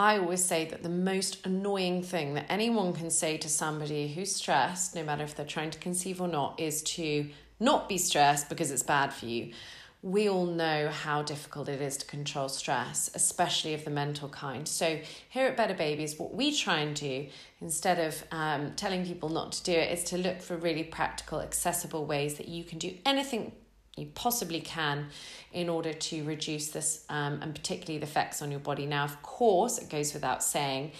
I 0.00 0.16
always 0.16 0.42
say 0.42 0.64
that 0.64 0.82
the 0.82 0.88
most 0.88 1.44
annoying 1.44 2.02
thing 2.02 2.32
that 2.32 2.46
anyone 2.48 2.94
can 2.94 3.10
say 3.10 3.36
to 3.36 3.50
somebody 3.50 4.08
who's 4.08 4.34
stressed, 4.34 4.94
no 4.94 5.04
matter 5.04 5.24
if 5.24 5.34
they're 5.34 5.44
trying 5.44 5.70
to 5.72 5.78
conceive 5.78 6.22
or 6.22 6.26
not, 6.26 6.58
is 6.58 6.80
to 6.94 7.28
not 7.60 7.86
be 7.86 7.98
stressed 7.98 8.48
because 8.48 8.70
it's 8.70 8.82
bad 8.82 9.12
for 9.12 9.26
you. 9.26 9.52
We 10.00 10.26
all 10.30 10.46
know 10.46 10.88
how 10.88 11.22
difficult 11.22 11.68
it 11.68 11.82
is 11.82 11.98
to 11.98 12.06
control 12.06 12.48
stress, 12.48 13.10
especially 13.14 13.74
of 13.74 13.84
the 13.84 13.90
mental 13.90 14.30
kind. 14.30 14.66
So, 14.66 15.00
here 15.28 15.46
at 15.46 15.58
Better 15.58 15.74
Babies, 15.74 16.18
what 16.18 16.32
we 16.32 16.56
try 16.56 16.78
and 16.78 16.96
do, 16.96 17.26
instead 17.60 17.98
of 17.98 18.24
um, 18.32 18.72
telling 18.76 19.04
people 19.04 19.28
not 19.28 19.52
to 19.52 19.62
do 19.64 19.72
it, 19.72 19.92
is 19.92 20.04
to 20.04 20.16
look 20.16 20.40
for 20.40 20.56
really 20.56 20.84
practical, 20.84 21.42
accessible 21.42 22.06
ways 22.06 22.36
that 22.36 22.48
you 22.48 22.64
can 22.64 22.78
do 22.78 22.94
anything 23.04 23.52
you 24.00 24.06
possibly 24.14 24.60
can 24.60 25.08
in 25.52 25.68
order 25.68 25.92
to 25.92 26.24
reduce 26.24 26.68
this 26.68 27.04
um, 27.08 27.40
and 27.42 27.54
particularly 27.54 27.98
the 27.98 28.06
effects 28.06 28.40
on 28.42 28.50
your 28.50 28.60
body. 28.60 28.86
Now, 28.86 29.04
of 29.04 29.22
course, 29.22 29.78
it 29.78 29.88
goes 29.88 30.14
without 30.14 30.42
saying 30.42 30.92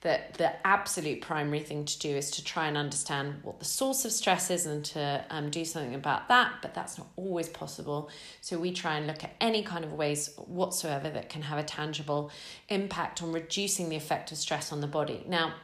that 0.00 0.34
the 0.34 0.54
absolute 0.64 1.20
primary 1.20 1.58
thing 1.58 1.84
to 1.84 1.98
do 1.98 2.08
is 2.08 2.30
to 2.30 2.44
try 2.44 2.68
and 2.68 2.76
understand 2.76 3.34
what 3.42 3.58
the 3.58 3.64
source 3.64 4.04
of 4.04 4.12
stress 4.12 4.48
is 4.48 4.64
and 4.64 4.84
to 4.84 5.24
um, 5.28 5.50
do 5.50 5.64
something 5.64 5.96
about 5.96 6.28
that, 6.28 6.52
but 6.62 6.72
that's 6.72 6.98
not 6.98 7.08
always 7.16 7.48
possible. 7.48 8.08
So, 8.40 8.58
we 8.58 8.72
try 8.72 8.96
and 8.96 9.08
look 9.08 9.24
at 9.24 9.34
any 9.40 9.62
kind 9.62 9.84
of 9.84 9.92
ways 9.92 10.30
whatsoever 10.36 11.10
that 11.10 11.28
can 11.28 11.42
have 11.42 11.58
a 11.58 11.64
tangible 11.64 12.30
impact 12.68 13.22
on 13.22 13.32
reducing 13.32 13.88
the 13.88 13.96
effect 13.96 14.30
of 14.30 14.38
stress 14.38 14.72
on 14.72 14.80
the 14.80 14.86
body. 14.86 15.24
Now, 15.26 15.54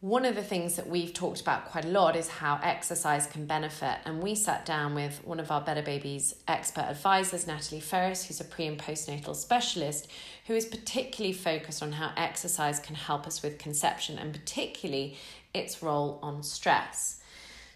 one 0.00 0.24
of 0.24 0.36
the 0.36 0.42
things 0.42 0.76
that 0.76 0.88
we've 0.88 1.12
talked 1.12 1.40
about 1.40 1.64
quite 1.70 1.84
a 1.84 1.88
lot 1.88 2.14
is 2.14 2.28
how 2.28 2.60
exercise 2.62 3.26
can 3.26 3.46
benefit. 3.46 3.98
And 4.04 4.22
we 4.22 4.36
sat 4.36 4.64
down 4.64 4.94
with 4.94 5.24
one 5.24 5.40
of 5.40 5.50
our 5.50 5.60
Better 5.60 5.82
Babies 5.82 6.36
expert 6.46 6.84
advisors, 6.84 7.48
Natalie 7.48 7.80
Ferris, 7.80 8.24
who's 8.24 8.40
a 8.40 8.44
pre 8.44 8.66
and 8.66 8.78
postnatal 8.78 9.34
specialist, 9.34 10.08
who 10.46 10.54
is 10.54 10.66
particularly 10.66 11.32
focused 11.32 11.82
on 11.82 11.92
how 11.92 12.12
exercise 12.16 12.78
can 12.78 12.94
help 12.94 13.26
us 13.26 13.42
with 13.42 13.58
conception 13.58 14.18
and 14.18 14.32
particularly 14.32 15.16
its 15.52 15.82
role 15.82 16.20
on 16.22 16.44
stress. 16.44 17.20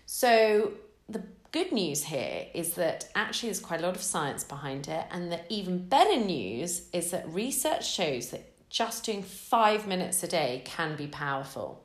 So, 0.07 0.75
the 1.09 1.25
good 1.51 1.73
news 1.73 2.05
here 2.05 2.47
is 2.55 2.75
that 2.75 3.09
actually 3.17 3.49
there's 3.49 3.61
quite 3.61 3.81
a 3.81 3.83
lot 3.83 3.97
of 3.97 4.03
science 4.03 4.45
behind 4.45 4.87
it, 4.87 5.07
and 5.11 5.33
the 5.33 5.41
even 5.49 5.89
better 5.89 6.25
news 6.25 6.89
is 6.93 7.11
that 7.11 7.29
research 7.29 7.91
shows 7.91 8.29
that 8.29 8.45
just 8.71 9.05
doing 9.05 9.25
five 9.25 9.89
minutes 9.89 10.23
a 10.23 10.29
day 10.29 10.63
can 10.65 10.95
be 10.95 11.09
powerful. 11.09 11.85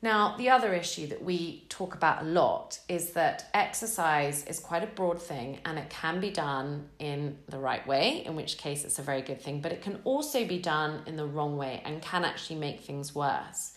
Now, 0.00 0.36
the 0.36 0.50
other 0.50 0.74
issue 0.74 1.08
that 1.08 1.24
we 1.24 1.64
talk 1.68 1.96
about 1.96 2.22
a 2.22 2.24
lot 2.24 2.78
is 2.88 3.10
that 3.12 3.46
exercise 3.52 4.44
is 4.44 4.60
quite 4.60 4.84
a 4.84 4.86
broad 4.86 5.20
thing 5.20 5.58
and 5.64 5.76
it 5.76 5.90
can 5.90 6.20
be 6.20 6.30
done 6.30 6.88
in 7.00 7.36
the 7.48 7.58
right 7.58 7.84
way, 7.84 8.22
in 8.24 8.36
which 8.36 8.58
case 8.58 8.84
it's 8.84 9.00
a 9.00 9.02
very 9.02 9.22
good 9.22 9.42
thing, 9.42 9.60
but 9.60 9.72
it 9.72 9.82
can 9.82 9.98
also 10.04 10.46
be 10.46 10.58
done 10.60 11.02
in 11.06 11.16
the 11.16 11.26
wrong 11.26 11.56
way 11.56 11.82
and 11.84 12.00
can 12.00 12.24
actually 12.24 12.60
make 12.60 12.80
things 12.80 13.12
worse. 13.12 13.72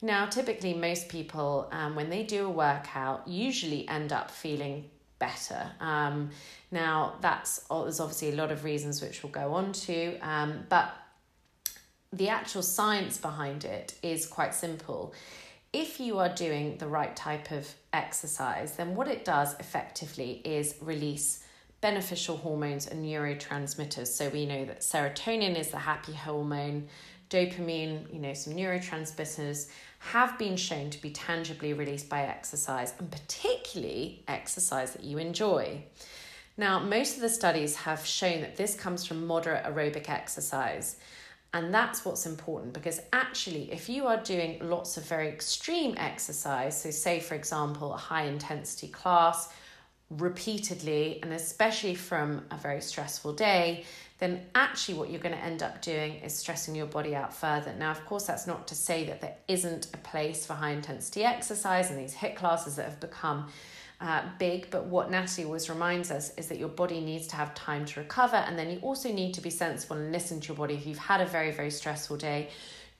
Now, 0.00 0.26
typically, 0.26 0.72
most 0.72 1.08
people, 1.10 1.68
um, 1.72 1.94
when 1.94 2.08
they 2.08 2.22
do 2.22 2.46
a 2.46 2.50
workout, 2.50 3.28
usually 3.28 3.86
end 3.86 4.12
up 4.12 4.30
feeling 4.30 4.88
better. 5.18 5.70
Um, 5.78 6.30
now, 6.70 7.14
that's 7.20 7.66
there's 7.70 8.00
obviously 8.00 8.30
a 8.30 8.34
lot 8.34 8.50
of 8.50 8.64
reasons 8.64 9.00
which 9.00 9.22
we'll 9.22 9.32
go 9.32 9.54
on 9.54 9.72
to, 9.72 10.18
um, 10.20 10.64
but 10.68 10.94
the 12.16 12.28
actual 12.28 12.62
science 12.62 13.18
behind 13.18 13.64
it 13.64 13.94
is 14.02 14.26
quite 14.26 14.54
simple. 14.54 15.12
If 15.72 15.98
you 15.98 16.18
are 16.18 16.28
doing 16.28 16.78
the 16.78 16.86
right 16.86 17.14
type 17.16 17.50
of 17.50 17.68
exercise, 17.92 18.76
then 18.76 18.94
what 18.94 19.08
it 19.08 19.24
does 19.24 19.54
effectively 19.58 20.40
is 20.44 20.76
release 20.80 21.44
beneficial 21.80 22.36
hormones 22.36 22.86
and 22.86 23.04
neurotransmitters. 23.04 24.06
So 24.06 24.28
we 24.28 24.46
know 24.46 24.64
that 24.64 24.80
serotonin 24.80 25.58
is 25.58 25.68
the 25.68 25.78
happy 25.78 26.12
hormone, 26.12 26.86
dopamine, 27.28 28.12
you 28.12 28.20
know, 28.20 28.34
some 28.34 28.54
neurotransmitters 28.54 29.68
have 29.98 30.38
been 30.38 30.56
shown 30.56 30.90
to 30.90 31.02
be 31.02 31.10
tangibly 31.10 31.72
released 31.72 32.08
by 32.08 32.22
exercise, 32.22 32.94
and 32.98 33.10
particularly 33.10 34.22
exercise 34.28 34.92
that 34.92 35.02
you 35.02 35.18
enjoy. 35.18 35.82
Now, 36.56 36.78
most 36.78 37.16
of 37.16 37.22
the 37.22 37.28
studies 37.28 37.74
have 37.74 38.06
shown 38.06 38.42
that 38.42 38.56
this 38.56 38.76
comes 38.76 39.04
from 39.04 39.26
moderate 39.26 39.64
aerobic 39.64 40.08
exercise. 40.08 40.96
And 41.54 41.72
that's 41.72 42.04
what's 42.04 42.26
important 42.26 42.72
because 42.72 43.00
actually, 43.12 43.70
if 43.72 43.88
you 43.88 44.08
are 44.08 44.16
doing 44.16 44.58
lots 44.60 44.96
of 44.96 45.06
very 45.06 45.28
extreme 45.28 45.94
exercise, 45.96 46.82
so 46.82 46.90
say, 46.90 47.20
for 47.20 47.36
example, 47.36 47.94
a 47.94 47.96
high 47.96 48.24
intensity 48.24 48.88
class 48.88 49.50
repeatedly, 50.10 51.20
and 51.22 51.32
especially 51.32 51.94
from 51.94 52.44
a 52.50 52.56
very 52.56 52.80
stressful 52.80 53.34
day, 53.34 53.84
then 54.18 54.44
actually 54.56 54.94
what 54.98 55.10
you're 55.10 55.20
going 55.20 55.34
to 55.34 55.40
end 55.42 55.62
up 55.62 55.80
doing 55.80 56.14
is 56.16 56.34
stressing 56.34 56.74
your 56.74 56.86
body 56.86 57.14
out 57.14 57.32
further. 57.32 57.72
Now, 57.78 57.92
of 57.92 58.04
course, 58.04 58.26
that's 58.26 58.48
not 58.48 58.66
to 58.68 58.74
say 58.74 59.04
that 59.04 59.20
there 59.20 59.36
isn't 59.46 59.86
a 59.94 59.98
place 59.98 60.44
for 60.44 60.54
high 60.54 60.72
intensity 60.72 61.22
exercise 61.22 61.88
and 61.88 61.98
these 61.98 62.14
HIIT 62.14 62.34
classes 62.34 62.74
that 62.76 62.86
have 62.86 62.98
become 62.98 63.46
uh, 64.00 64.22
big, 64.38 64.70
but 64.70 64.86
what 64.86 65.10
Natalie 65.10 65.46
always 65.46 65.70
reminds 65.70 66.10
us 66.10 66.34
is 66.36 66.48
that 66.48 66.58
your 66.58 66.68
body 66.68 67.00
needs 67.00 67.26
to 67.28 67.36
have 67.36 67.54
time 67.54 67.84
to 67.86 68.00
recover, 68.00 68.36
and 68.36 68.58
then 68.58 68.70
you 68.70 68.78
also 68.82 69.12
need 69.12 69.34
to 69.34 69.40
be 69.40 69.50
sensible 69.50 69.96
and 69.96 70.12
listen 70.12 70.40
to 70.40 70.48
your 70.48 70.56
body. 70.56 70.74
If 70.74 70.86
you've 70.86 70.98
had 70.98 71.20
a 71.20 71.26
very, 71.26 71.52
very 71.52 71.70
stressful 71.70 72.16
day, 72.16 72.50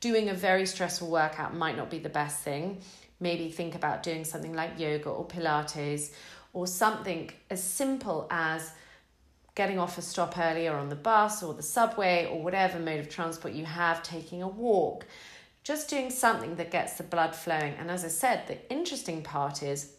doing 0.01 0.29
a 0.29 0.35
very 0.35 0.67
stressful 0.67 1.11
workout 1.11 1.55
might 1.55 1.77
not 1.77 1.91
be 1.91 1.99
the 1.99 2.09
best 2.09 2.41
thing. 2.41 2.81
Maybe 3.21 3.51
think 3.51 3.75
about 3.75 4.03
doing 4.03 4.25
something 4.25 4.55
like 4.55 4.79
yoga 4.79 5.09
or 5.09 5.27
Pilates 5.27 6.13
or 6.53 6.67
something 6.67 7.31
as 7.51 7.63
simple 7.63 8.27
as 8.31 8.71
getting 9.55 9.79
off 9.79 9.99
a 9.99 10.03
stop 10.03 10.37
earlier 10.39 10.75
on 10.75 10.89
the 10.89 10.97
bus 10.97 11.43
or 11.43 11.55
the 11.55 11.63
subway 11.63 12.29
or 12.31 12.43
whatever 12.43 12.79
mode 12.79 13.01
of 13.01 13.09
transport 13.09 13.55
you 13.55 13.65
have, 13.65 14.03
taking 14.03 14.43
a 14.43 14.49
walk, 14.49 15.07
just 15.63 15.89
doing 15.89 16.11
something 16.11 16.57
that 16.57 16.71
gets 16.71 16.95
the 16.95 17.03
blood 17.03 17.35
flowing. 17.35 17.75
And 17.79 17.91
as 17.91 18.05
I 18.05 18.09
said, 18.09 18.47
the 18.47 18.71
interesting 18.71 19.23
part 19.23 19.63
is 19.63 19.93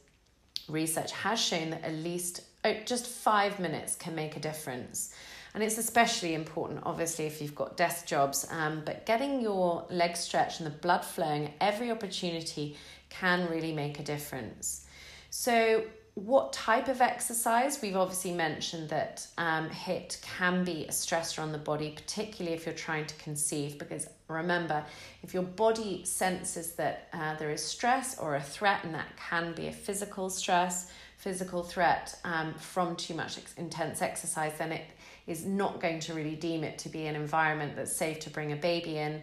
research 0.67 1.12
has 1.12 1.39
shown 1.39 1.69
that 1.72 1.84
at 1.84 1.93
least 1.93 2.41
oh, 2.63 2.75
just 2.86 3.07
five 3.07 3.60
minutes 3.60 3.95
can 3.95 4.15
make 4.15 4.36
a 4.36 4.39
difference. 4.39 5.13
And 5.53 5.63
it's 5.63 5.77
especially 5.77 6.34
important, 6.34 6.81
obviously, 6.84 7.25
if 7.25 7.41
you've 7.41 7.55
got 7.55 7.77
desk 7.77 8.05
jobs. 8.05 8.45
Um, 8.51 8.81
but 8.86 9.05
getting 9.05 9.39
your 9.39 9.86
legs 9.89 10.19
stretched 10.19 10.60
and 10.60 10.67
the 10.67 10.77
blood 10.77 11.05
flowing 11.05 11.53
every 11.62 11.91
opportunity 11.91 12.75
can 13.10 13.50
really 13.50 13.72
make 13.72 14.00
a 14.00 14.03
difference. 14.03 14.86
So, 15.29 15.86
what 16.15 16.53
type 16.53 16.88
of 16.88 17.01
exercise? 17.01 17.81
We've 17.81 17.98
obviously 17.98 18.31
mentioned 18.31 18.88
that 18.89 19.27
um, 19.38 19.69
HIIT 19.69 20.22
can 20.22 20.63
be 20.63 20.86
a 20.86 20.91
stressor 20.91 21.39
on 21.39 21.51
the 21.51 21.57
body, 21.57 21.91
particularly 21.91 22.55
if 22.55 22.65
you're 22.65 22.74
trying 22.74 23.05
to 23.05 23.15
conceive. 23.15 23.77
Because 23.77 24.07
remember, 24.29 24.86
if 25.24 25.34
your 25.34 25.43
body 25.43 26.05
senses 26.05 26.72
that 26.74 27.10
uh, 27.12 27.36
there 27.36 27.51
is 27.51 27.62
stress 27.62 28.17
or 28.17 28.36
a 28.36 28.41
threat, 28.41 28.86
and 28.86 28.95
that 28.95 29.07
can 29.17 29.53
be 29.53 29.67
a 29.67 29.74
physical 29.74 30.29
stress, 30.29 30.89
physical 31.17 31.63
threat 31.63 32.17
um, 32.24 32.53
from 32.53 32.95
too 32.95 33.13
much 33.13 33.38
ex- 33.38 33.53
intense 33.57 34.01
exercise, 34.01 34.53
then 34.57 34.72
it 34.72 34.86
is 35.27 35.45
not 35.45 35.81
going 35.81 36.00
to 36.00 36.13
really 36.13 36.36
deem 36.36 36.63
it 36.63 36.77
to 36.77 36.88
be 36.88 37.07
an 37.07 37.15
environment 37.15 37.75
that's 37.75 37.93
safe 37.93 38.22
to 38.22 38.29
bring 38.29 38.53
a 38.53 38.55
baby 38.55 38.98
in. 38.98 39.22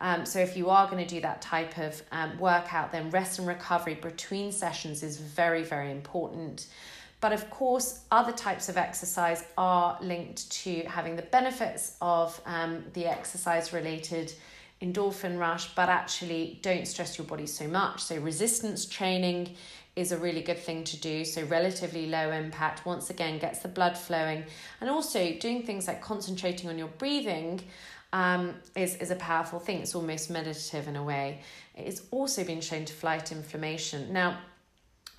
Um, 0.00 0.24
so 0.24 0.38
if 0.38 0.56
you 0.56 0.70
are 0.70 0.88
going 0.90 1.06
to 1.06 1.14
do 1.14 1.20
that 1.20 1.42
type 1.42 1.76
of 1.78 2.02
um, 2.10 2.38
workout, 2.38 2.90
then 2.90 3.10
rest 3.10 3.38
and 3.38 3.46
recovery 3.46 3.94
between 3.94 4.50
sessions 4.50 5.02
is 5.02 5.18
very, 5.18 5.62
very 5.62 5.90
important. 5.90 6.66
But 7.20 7.32
of 7.34 7.50
course, 7.50 8.00
other 8.10 8.32
types 8.32 8.70
of 8.70 8.78
exercise 8.78 9.44
are 9.58 9.98
linked 10.00 10.50
to 10.62 10.82
having 10.84 11.16
the 11.16 11.22
benefits 11.22 11.96
of 12.00 12.40
um, 12.46 12.84
the 12.94 13.06
exercise 13.06 13.74
related 13.74 14.32
endorphin 14.80 15.38
rush, 15.38 15.74
but 15.74 15.90
actually 15.90 16.58
don't 16.62 16.88
stress 16.88 17.18
your 17.18 17.26
body 17.26 17.46
so 17.46 17.68
much. 17.68 18.02
So, 18.02 18.16
resistance 18.16 18.86
training 18.86 19.54
is 19.96 20.12
a 20.12 20.16
really 20.16 20.40
good 20.40 20.58
thing 20.58 20.84
to 20.84 20.96
do. 20.96 21.26
So, 21.26 21.42
relatively 21.44 22.06
low 22.06 22.30
impact, 22.30 22.86
once 22.86 23.10
again, 23.10 23.38
gets 23.38 23.58
the 23.58 23.68
blood 23.68 23.98
flowing. 23.98 24.44
And 24.80 24.88
also, 24.88 25.34
doing 25.34 25.64
things 25.64 25.86
like 25.86 26.00
concentrating 26.00 26.70
on 26.70 26.78
your 26.78 26.88
breathing 26.88 27.60
um, 28.12 28.54
is, 28.74 28.96
is 28.96 29.10
a 29.10 29.16
powerful 29.16 29.58
thing. 29.58 29.80
It's 29.80 29.94
almost 29.94 30.30
meditative 30.30 30.88
in 30.88 30.96
a 30.96 31.04
way. 31.04 31.40
It's 31.76 32.02
also 32.10 32.44
been 32.44 32.60
shown 32.60 32.84
to 32.84 32.92
fight 32.92 33.32
inflammation. 33.32 34.12
Now, 34.12 34.38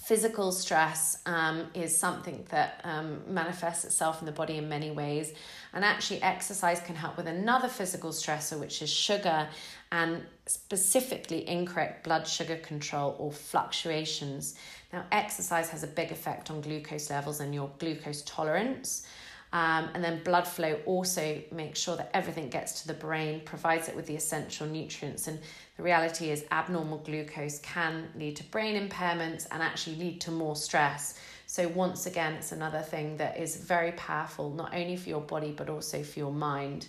physical 0.01 0.51
stress 0.51 1.19
um, 1.27 1.67
is 1.74 1.95
something 1.95 2.45
that 2.50 2.81
um, 2.83 3.21
manifests 3.27 3.86
itself 3.86 4.19
in 4.19 4.25
the 4.25 4.31
body 4.31 4.57
in 4.57 4.67
many 4.67 4.91
ways. 4.91 5.31
And 5.74 5.86
actually, 5.86 6.21
exercise 6.21 6.79
can 6.81 6.95
help 6.95 7.17
with 7.17 7.27
another 7.27 7.67
physical 7.67 8.10
stressor, 8.10 8.60
which 8.60 8.81
is 8.81 8.89
sugar 8.89 9.48
and 9.91 10.24
specifically 10.48 11.48
incorrect 11.48 12.03
blood 12.03 12.27
sugar 12.27 12.57
control 12.57 13.15
or 13.19 13.31
fluctuations. 13.31 14.55
Now, 14.91 15.05
exercise 15.12 15.69
has 15.69 15.83
a 15.83 15.88
big 15.88 16.12
effect 16.12 16.50
on 16.50 16.62
glucose 16.62 17.10
levels 17.10 17.39
and 17.39 17.53
your 17.53 17.69
glucose 17.77 18.24
tolerance. 18.24 19.07
Um, 19.53 19.89
and 19.93 20.03
then 20.03 20.24
blood 20.24 20.48
flow 20.48 20.79
also 20.86 21.41
makes 21.51 21.79
sure 21.79 21.98
that 21.98 22.10
everything 22.13 22.50
gets 22.50 22.81
to 22.81 22.88
the 22.88 22.93
brain, 22.93 23.41
provides 23.43 23.89
it 23.89 23.96
with 23.96 24.05
the 24.05 24.15
essential 24.15 24.65
nutrients. 24.65 25.27
And 25.27 25.39
the 25.75 25.84
reality 25.84 26.29
is, 26.29 26.46
abnormal 26.51 27.00
glucose 27.00 27.60
can 27.60 28.10
lead 28.15 28.38
to 28.38 28.43
brain 28.46 28.75
impairments 28.88 29.48
and 29.51 29.62
actually 29.62 29.98
lead 29.98 30.22
to 30.22 30.31
more 30.31 30.55
stress. 30.55 31.20
So, 31.48 31.67
once 31.67 32.05
again, 32.05 32.36
it's 32.36 32.53
another 32.53 32.79
thing 32.79 33.17
that 33.17 33.38
is 33.38 33.58
very 33.58 33.91
powerful, 33.93 34.51
not 34.51 34.74
only 34.74 34.96
for 34.96 35.10
your 35.10 35.22
body, 35.22 35.51
but 35.51 35.70
also 35.70 36.01
for 36.01 36.17
your 36.17 36.31
mind. 36.31 36.88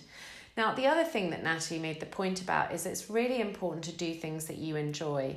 Now, 0.55 0.73
the 0.73 0.87
other 0.87 1.03
thing 1.03 1.31
that 1.31 1.43
Natalie 1.43 1.79
made 1.79 1.99
the 1.99 2.05
point 2.05 2.41
about 2.41 2.71
is 2.71 2.85
it's 2.85 3.09
really 3.09 3.41
important 3.41 3.83
to 3.85 3.91
do 3.91 4.13
things 4.13 4.45
that 4.45 4.57
you 4.57 4.77
enjoy. 4.77 5.35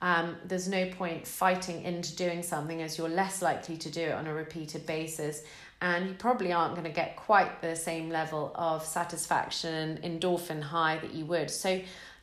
Um, 0.00 0.36
there's 0.44 0.68
no 0.68 0.86
point 0.90 1.26
fighting 1.26 1.82
into 1.82 2.14
doing 2.14 2.42
something 2.42 2.82
as 2.82 2.96
you're 2.96 3.08
less 3.08 3.42
likely 3.42 3.76
to 3.78 3.90
do 3.90 4.02
it 4.02 4.12
on 4.12 4.26
a 4.26 4.34
repeated 4.34 4.86
basis. 4.86 5.42
And 5.80 6.08
you 6.08 6.14
probably 6.14 6.52
aren't 6.52 6.74
going 6.74 6.86
to 6.86 6.92
get 6.92 7.16
quite 7.16 7.60
the 7.62 7.74
same 7.74 8.08
level 8.08 8.52
of 8.54 8.84
satisfaction 8.84 9.98
endorphin 10.02 10.62
high 10.62 10.98
that 10.98 11.14
you 11.14 11.24
would. 11.26 11.50
So 11.50 11.80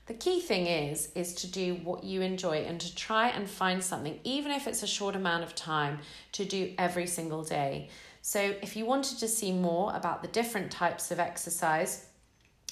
the 0.07 0.13
key 0.13 0.39
thing 0.39 0.67
is 0.67 1.09
is 1.15 1.33
to 1.35 1.47
do 1.47 1.75
what 1.75 2.03
you 2.03 2.21
enjoy 2.21 2.57
and 2.59 2.79
to 2.79 2.95
try 2.95 3.29
and 3.29 3.49
find 3.49 3.83
something 3.83 4.19
even 4.23 4.51
if 4.51 4.67
it's 4.67 4.83
a 4.83 4.87
short 4.87 5.15
amount 5.15 5.43
of 5.43 5.55
time 5.55 5.99
to 6.33 6.45
do 6.45 6.73
every 6.77 7.07
single 7.07 7.43
day. 7.43 7.89
So 8.21 8.39
if 8.39 8.75
you 8.75 8.85
wanted 8.85 9.19
to 9.19 9.27
see 9.27 9.51
more 9.51 9.95
about 9.95 10.21
the 10.21 10.27
different 10.27 10.71
types 10.71 11.11
of 11.11 11.19
exercise 11.19 12.04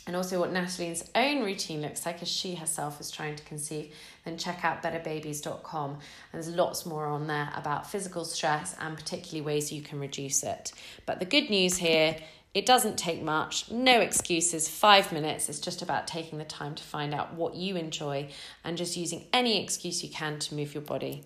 and 0.05 0.15
also 0.15 0.39
what 0.39 0.51
Natalie's 0.51 1.09
own 1.15 1.43
routine 1.43 1.81
looks 1.81 2.05
like 2.05 2.21
as 2.21 2.27
she 2.27 2.55
herself 2.55 2.99
is 2.99 3.09
trying 3.09 3.35
to 3.35 3.43
conceive, 3.43 3.93
then 4.25 4.37
check 4.37 4.65
out 4.65 4.83
betterbabies.com. 4.83 5.91
And 5.91 5.99
there's 6.33 6.49
lots 6.49 6.85
more 6.85 7.05
on 7.05 7.27
there 7.27 7.51
about 7.55 7.89
physical 7.89 8.25
stress 8.25 8.75
and 8.79 8.97
particularly 8.97 9.41
ways 9.41 9.71
you 9.71 9.81
can 9.81 9.99
reduce 9.99 10.43
it. 10.43 10.73
But 11.05 11.19
the 11.19 11.25
good 11.25 11.49
news 11.49 11.77
here 11.77 12.17
It 12.53 12.67
doesn't 12.67 12.97
take 12.99 13.23
much, 13.23 13.71
no 13.71 13.99
excuses, 13.99 14.69
five 14.69 15.11
minutes. 15.11 15.49
It's 15.49 15.59
just 15.59 15.81
about 15.81 16.05
taking 16.05 16.37
the 16.37 16.45
time 16.45 16.75
to 16.75 16.83
find 16.83 17.11
out 17.11 17.33
what 17.33 17.55
you 17.55 17.75
enjoy 17.75 18.29
and 18.63 18.77
just 18.77 18.95
using 18.95 19.25
any 19.33 19.61
excuse 19.63 20.03
you 20.03 20.09
can 20.09 20.37
to 20.37 20.53
move 20.53 20.75
your 20.75 20.83
body. 20.83 21.23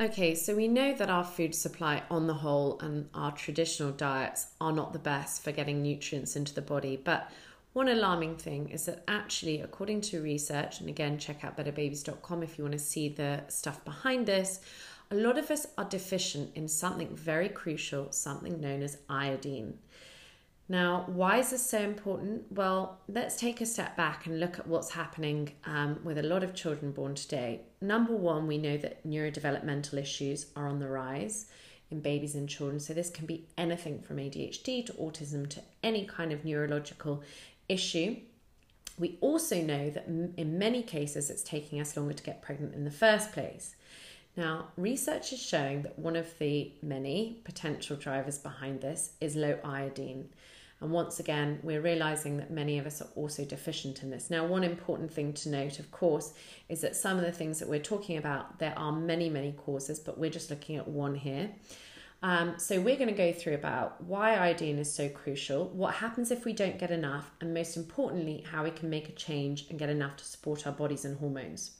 Okay, 0.00 0.34
so 0.34 0.56
we 0.56 0.66
know 0.66 0.94
that 0.94 1.10
our 1.10 1.24
food 1.24 1.54
supply 1.54 2.02
on 2.10 2.26
the 2.26 2.34
whole 2.34 2.80
and 2.80 3.08
our 3.14 3.32
traditional 3.32 3.92
diets 3.92 4.46
are 4.62 4.72
not 4.72 4.94
the 4.94 4.98
best 4.98 5.44
for 5.44 5.52
getting 5.52 5.82
nutrients 5.82 6.36
into 6.36 6.54
the 6.54 6.62
body, 6.62 6.96
but 6.96 7.30
one 7.74 7.88
alarming 7.88 8.36
thing 8.36 8.70
is 8.70 8.86
that 8.86 9.02
actually, 9.08 9.60
according 9.60 10.00
to 10.02 10.22
research, 10.22 10.80
and 10.80 10.88
again, 10.88 11.18
check 11.18 11.44
out 11.44 11.56
betterbabies.com 11.56 12.42
if 12.42 12.56
you 12.56 12.64
want 12.64 12.72
to 12.72 12.78
see 12.78 13.08
the 13.08 13.42
stuff 13.48 13.84
behind 13.84 14.26
this, 14.26 14.60
a 15.10 15.16
lot 15.16 15.38
of 15.38 15.50
us 15.50 15.66
are 15.76 15.84
deficient 15.84 16.52
in 16.54 16.68
something 16.68 17.14
very 17.14 17.48
crucial, 17.48 18.10
something 18.12 18.60
known 18.60 18.80
as 18.80 18.98
iodine. 19.10 19.76
Now, 20.68 21.04
why 21.08 21.38
is 21.38 21.50
this 21.50 21.68
so 21.68 21.80
important? 21.80 22.50
Well, 22.50 23.00
let's 23.08 23.36
take 23.36 23.60
a 23.60 23.66
step 23.66 23.96
back 23.96 24.26
and 24.26 24.38
look 24.38 24.58
at 24.58 24.66
what's 24.66 24.90
happening 24.90 25.50
um, 25.66 25.98
with 26.04 26.16
a 26.16 26.22
lot 26.22 26.42
of 26.42 26.54
children 26.54 26.92
born 26.92 27.16
today. 27.16 27.60
Number 27.82 28.14
one, 28.14 28.46
we 28.46 28.56
know 28.56 28.76
that 28.78 29.06
neurodevelopmental 29.06 29.94
issues 29.94 30.46
are 30.56 30.68
on 30.68 30.78
the 30.78 30.88
rise 30.88 31.46
in 31.90 32.00
babies 32.00 32.34
and 32.34 32.48
children. 32.48 32.80
So, 32.80 32.94
this 32.94 33.10
can 33.10 33.26
be 33.26 33.46
anything 33.58 34.00
from 34.00 34.16
ADHD 34.16 34.86
to 34.86 34.92
autism 34.94 35.50
to 35.50 35.60
any 35.82 36.06
kind 36.06 36.32
of 36.32 36.46
neurological 36.46 37.22
issue. 37.68 38.16
We 38.98 39.18
also 39.20 39.60
know 39.60 39.90
that 39.90 40.06
in 40.06 40.58
many 40.58 40.82
cases 40.82 41.30
it's 41.30 41.42
taking 41.42 41.80
us 41.80 41.96
longer 41.96 42.12
to 42.12 42.22
get 42.22 42.42
pregnant 42.42 42.74
in 42.74 42.84
the 42.84 42.90
first 42.90 43.32
place. 43.32 43.74
Now, 44.36 44.68
research 44.76 45.32
is 45.32 45.40
showing 45.40 45.82
that 45.82 45.98
one 45.98 46.16
of 46.16 46.38
the 46.38 46.72
many 46.82 47.40
potential 47.44 47.96
drivers 47.96 48.38
behind 48.38 48.80
this 48.80 49.12
is 49.20 49.36
low 49.36 49.58
iodine. 49.64 50.28
And 50.80 50.90
once 50.90 51.20
again, 51.20 51.60
we're 51.62 51.80
realizing 51.80 52.36
that 52.38 52.50
many 52.50 52.78
of 52.78 52.86
us 52.86 53.00
are 53.00 53.08
also 53.14 53.44
deficient 53.44 54.02
in 54.02 54.10
this. 54.10 54.28
Now, 54.30 54.44
one 54.44 54.64
important 54.64 55.12
thing 55.12 55.32
to 55.34 55.48
note, 55.48 55.78
of 55.78 55.90
course, 55.92 56.34
is 56.68 56.80
that 56.80 56.96
some 56.96 57.16
of 57.16 57.24
the 57.24 57.32
things 57.32 57.60
that 57.60 57.68
we're 57.68 57.78
talking 57.78 58.16
about, 58.16 58.58
there 58.58 58.76
are 58.76 58.92
many, 58.92 59.30
many 59.30 59.52
causes, 59.52 60.00
but 60.00 60.18
we're 60.18 60.30
just 60.30 60.50
looking 60.50 60.76
at 60.76 60.86
one 60.88 61.14
here. 61.14 61.50
Um, 62.24 62.54
so, 62.56 62.80
we're 62.80 62.96
going 62.96 63.10
to 63.10 63.14
go 63.14 63.34
through 63.34 63.52
about 63.52 64.02
why 64.02 64.34
iodine 64.34 64.78
is 64.78 64.90
so 64.90 65.10
crucial, 65.10 65.68
what 65.68 65.96
happens 65.96 66.30
if 66.30 66.46
we 66.46 66.54
don't 66.54 66.78
get 66.78 66.90
enough, 66.90 67.30
and 67.38 67.52
most 67.52 67.76
importantly, 67.76 68.46
how 68.50 68.64
we 68.64 68.70
can 68.70 68.88
make 68.88 69.10
a 69.10 69.12
change 69.12 69.66
and 69.68 69.78
get 69.78 69.90
enough 69.90 70.16
to 70.16 70.24
support 70.24 70.66
our 70.66 70.72
bodies 70.72 71.04
and 71.04 71.18
hormones. 71.18 71.72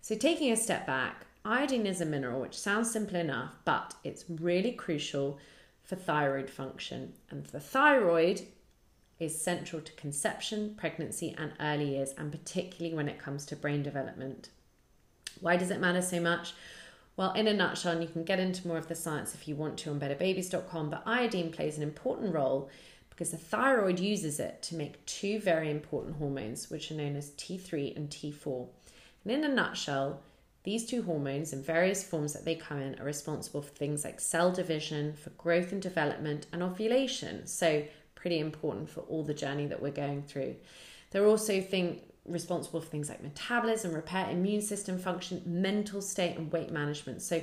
So, 0.00 0.16
taking 0.16 0.50
a 0.50 0.56
step 0.56 0.84
back, 0.84 1.26
Iodine 1.44 1.86
is 1.86 2.00
a 2.00 2.06
mineral, 2.06 2.40
which 2.40 2.58
sounds 2.58 2.90
simple 2.90 3.14
enough, 3.14 3.54
but 3.64 3.94
it's 4.02 4.24
really 4.28 4.72
crucial 4.72 5.38
for 5.84 5.94
thyroid 5.94 6.50
function. 6.50 7.12
And 7.30 7.46
the 7.46 7.60
thyroid 7.60 8.42
is 9.20 9.40
central 9.40 9.80
to 9.80 9.92
conception, 9.92 10.74
pregnancy, 10.76 11.36
and 11.38 11.52
early 11.60 11.94
years, 11.94 12.14
and 12.18 12.32
particularly 12.32 12.96
when 12.96 13.08
it 13.08 13.20
comes 13.20 13.46
to 13.46 13.54
brain 13.54 13.84
development. 13.84 14.48
Why 15.40 15.56
does 15.56 15.70
it 15.70 15.78
matter 15.78 16.02
so 16.02 16.20
much? 16.20 16.52
Well, 17.18 17.32
in 17.32 17.48
a 17.48 17.52
nutshell, 17.52 17.94
and 17.94 18.02
you 18.02 18.08
can 18.08 18.22
get 18.22 18.38
into 18.38 18.68
more 18.68 18.78
of 18.78 18.86
the 18.86 18.94
science 18.94 19.34
if 19.34 19.48
you 19.48 19.56
want 19.56 19.76
to 19.78 19.90
on 19.90 19.98
betterbabies.com, 19.98 20.88
but 20.88 21.02
iodine 21.04 21.50
plays 21.50 21.76
an 21.76 21.82
important 21.82 22.32
role 22.32 22.70
because 23.10 23.32
the 23.32 23.36
thyroid 23.36 23.98
uses 23.98 24.38
it 24.38 24.62
to 24.62 24.76
make 24.76 25.04
two 25.04 25.40
very 25.40 25.68
important 25.68 26.18
hormones, 26.18 26.70
which 26.70 26.92
are 26.92 26.94
known 26.94 27.16
as 27.16 27.30
T3 27.30 27.96
and 27.96 28.08
T4. 28.08 28.68
And 29.24 29.32
in 29.32 29.42
a 29.42 29.52
nutshell, 29.52 30.20
these 30.62 30.86
two 30.86 31.02
hormones, 31.02 31.52
in 31.52 31.60
various 31.60 32.04
forms 32.04 32.34
that 32.34 32.44
they 32.44 32.54
come 32.54 32.78
in, 32.80 32.96
are 33.00 33.04
responsible 33.04 33.62
for 33.62 33.74
things 33.74 34.04
like 34.04 34.20
cell 34.20 34.52
division, 34.52 35.12
for 35.14 35.30
growth 35.30 35.72
and 35.72 35.82
development, 35.82 36.46
and 36.52 36.62
ovulation. 36.62 37.48
So, 37.48 37.82
pretty 38.14 38.38
important 38.38 38.90
for 38.90 39.00
all 39.00 39.24
the 39.24 39.34
journey 39.34 39.66
that 39.66 39.82
we're 39.82 39.90
going 39.90 40.22
through. 40.22 40.54
They're 41.10 41.26
also 41.26 41.60
think, 41.60 42.04
responsible 42.26 42.80
for 42.80 42.86
things 42.88 43.08
like 43.08 43.22
metabolism, 43.22 43.92
repair, 43.92 44.28
immune 44.30 44.62
system 44.62 44.98
function, 44.98 45.42
mental 45.46 46.00
state, 46.00 46.36
and 46.36 46.52
weight 46.52 46.70
management. 46.70 47.22
So, 47.22 47.42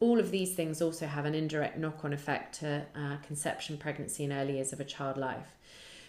all 0.00 0.18
of 0.18 0.30
these 0.30 0.54
things 0.54 0.82
also 0.82 1.06
have 1.06 1.24
an 1.24 1.34
indirect 1.34 1.78
knock 1.78 2.04
on 2.04 2.12
effect 2.12 2.60
to 2.60 2.84
uh, 2.96 3.16
conception, 3.26 3.78
pregnancy, 3.78 4.24
and 4.24 4.32
early 4.32 4.54
years 4.54 4.72
of 4.72 4.80
a 4.80 4.84
child 4.84 5.16
life. 5.16 5.54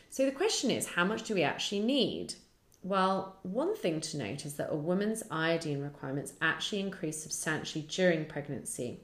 So, 0.09 0.25
the 0.25 0.31
question 0.31 0.71
is 0.71 0.87
how 0.87 1.05
much 1.05 1.23
do 1.23 1.35
we 1.35 1.43
actually 1.43 1.81
need? 1.81 2.35
Well, 2.83 3.37
one 3.41 3.75
thing 3.75 3.99
to 4.01 4.17
note 4.17 4.45
is 4.45 4.55
that 4.55 4.71
a 4.71 4.75
woman's 4.75 5.23
iodine 5.31 5.81
requirements 5.81 6.33
actually 6.41 6.81
increase 6.81 7.21
substantially 7.21 7.85
during 7.89 8.25
pregnancy. 8.25 8.99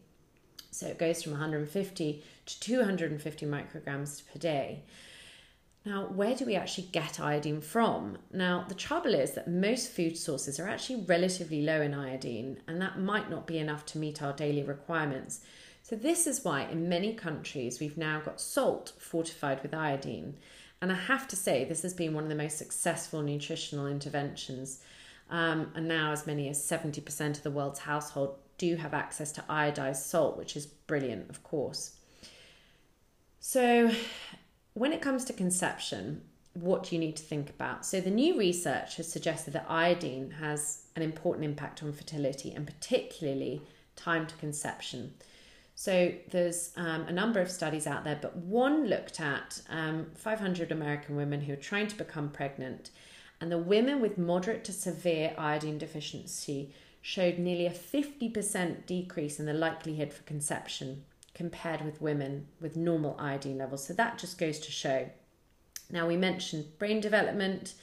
So 0.72 0.88
it 0.88 0.98
goes 0.98 1.22
from 1.22 1.34
150 1.34 2.24
to 2.46 2.60
250 2.60 3.46
micrograms 3.46 4.22
per 4.32 4.40
day. 4.40 4.84
Now, 5.84 6.06
where 6.06 6.36
do 6.36 6.46
we 6.46 6.56
actually 6.56 6.90
get 6.92 7.20
iodine 7.20 7.62
from? 7.62 8.20
Now, 8.32 8.66
the 8.68 8.76
trouble 8.76 9.16
is 9.16 9.32
that 9.32 9.50
most 9.50 9.92
food 9.92 10.16
sources 10.16 10.60
are 10.60 10.68
actually 10.68 11.04
relatively 11.06 11.64
low 11.64 11.82
in 11.82 11.96
iodine, 11.96 12.60
and 12.68 12.80
that 12.80 13.00
might 13.00 13.32
not 13.32 13.48
be 13.48 13.58
enough 13.58 13.86
to 13.88 13.98
meet 13.98 14.22
our 14.22 14.34
daily 14.34 14.62
requirements. 14.62 15.42
So, 15.82 15.96
this 15.96 16.28
is 16.28 16.46
why 16.46 16.64
in 16.64 16.88
many 16.88 17.16
countries 17.16 17.80
we've 17.80 17.98
now 17.98 18.22
got 18.22 18.40
salt 18.40 18.94
fortified 19.00 19.64
with 19.64 19.74
iodine. 19.74 20.36
And 20.84 20.92
I 20.92 20.96
have 20.96 21.28
to 21.30 21.36
say, 21.36 21.66
this 21.66 21.82
has 21.82 21.96
been 21.96 22.14
one 22.14 22.24
of 22.24 22.30
the 22.30 22.36
most 22.36 22.60
successful 22.60 23.24
nutritional 23.24 23.88
interventions. 23.88 24.82
Um, 25.32 25.72
and 25.74 25.88
now, 25.88 26.12
as 26.12 26.28
many 26.28 26.48
as 26.48 26.60
70% 26.60 27.38
of 27.38 27.44
the 27.44 27.50
world's 27.50 27.80
household 27.80 28.36
do 28.60 28.76
have 28.76 28.94
access 28.94 29.32
to 29.32 29.42
iodized 29.50 30.04
salt, 30.04 30.38
which 30.38 30.56
is 30.56 30.68
brilliant, 30.68 31.28
of 31.32 31.42
course. 31.42 31.98
So, 33.40 33.92
when 34.74 34.94
it 34.94 35.02
comes 35.02 35.26
to 35.26 35.34
conception, 35.34 36.22
what 36.54 36.84
do 36.84 36.96
you 36.96 37.00
need 37.00 37.16
to 37.16 37.24
think 37.24 37.50
about? 37.50 37.86
So, 37.86 38.02
the 38.02 38.10
new 38.10 38.38
research 38.38 38.98
has 38.98 39.12
suggested 39.12 39.54
that 39.54 39.66
iodine 39.70 40.32
has 40.40 40.84
an 40.96 41.02
important 41.02 41.46
impact 41.46 41.82
on 41.82 41.94
fertility 41.94 42.52
and 42.52 42.66
particularly 42.66 43.62
time 43.96 44.28
to 44.28 44.36
conception. 44.36 45.14
So 45.76 46.14
there's 46.30 46.72
um, 46.78 47.06
a 47.08 47.12
number 47.12 47.40
of 47.40 47.50
studies 47.50 47.88
out 47.88 48.04
there, 48.04 48.20
but 48.22 48.36
one 48.36 48.86
looked 48.86 49.20
at 49.20 49.62
um, 49.70 50.08
500 50.16 50.72
American 50.72 51.16
women 51.16 51.42
who 51.42 51.54
are 51.54 51.58
trying 51.58 51.88
to 51.88 51.98
become 51.98 52.30
pregnant, 52.30 52.92
and 53.40 53.52
the 53.52 53.58
women 53.58 54.00
with 54.00 54.18
moderate 54.18 54.64
to 54.66 54.74
severe 54.74 55.34
iodine 55.38 55.80
deficiency 55.80 56.72
showed 57.02 57.40
nearly 57.40 57.66
a 57.66 57.72
50% 57.72 58.86
decrease 58.86 59.40
in 59.40 59.48
the 59.48 59.54
likelihood 59.54 60.14
for 60.14 60.22
conception 60.24 61.04
compared 61.42 61.84
with 61.84 62.00
women 62.00 62.46
with 62.60 62.78
normal 62.78 63.16
iodine 63.18 63.58
levels. 63.58 63.84
So 63.84 63.94
that 63.96 64.20
just 64.20 64.38
goes 64.38 64.60
to 64.60 64.72
show. 64.72 65.10
Now, 65.90 66.08
we 66.08 66.16
mentioned 66.16 66.78
brain 66.78 67.02
development. 67.02 67.74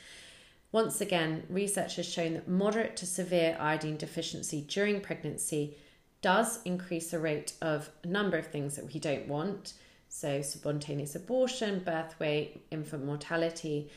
Once 0.71 1.01
again, 1.01 1.43
research 1.51 1.97
has 1.97 2.07
shown 2.07 2.35
that 2.35 2.47
moderate 2.47 2.97
to 2.99 3.05
severe 3.05 3.57
iodine 3.59 3.97
deficiency 3.97 4.61
during 4.61 5.01
pregnancy 5.01 5.77
does 6.23 6.61
increase 6.65 7.11
the 7.11 7.19
rate 7.19 7.55
of 7.61 7.91
a 8.05 8.07
number 8.07 8.37
of 8.39 8.47
things 8.47 8.77
that 8.77 8.95
we 8.95 9.01
don't 9.01 9.27
want. 9.27 9.73
So, 10.09 10.41
spontaneous 10.41 11.17
abortion, 11.17 11.81
birth 11.81 12.15
weight, 12.21 12.65
infant 12.71 13.05
mortality. 13.05 13.91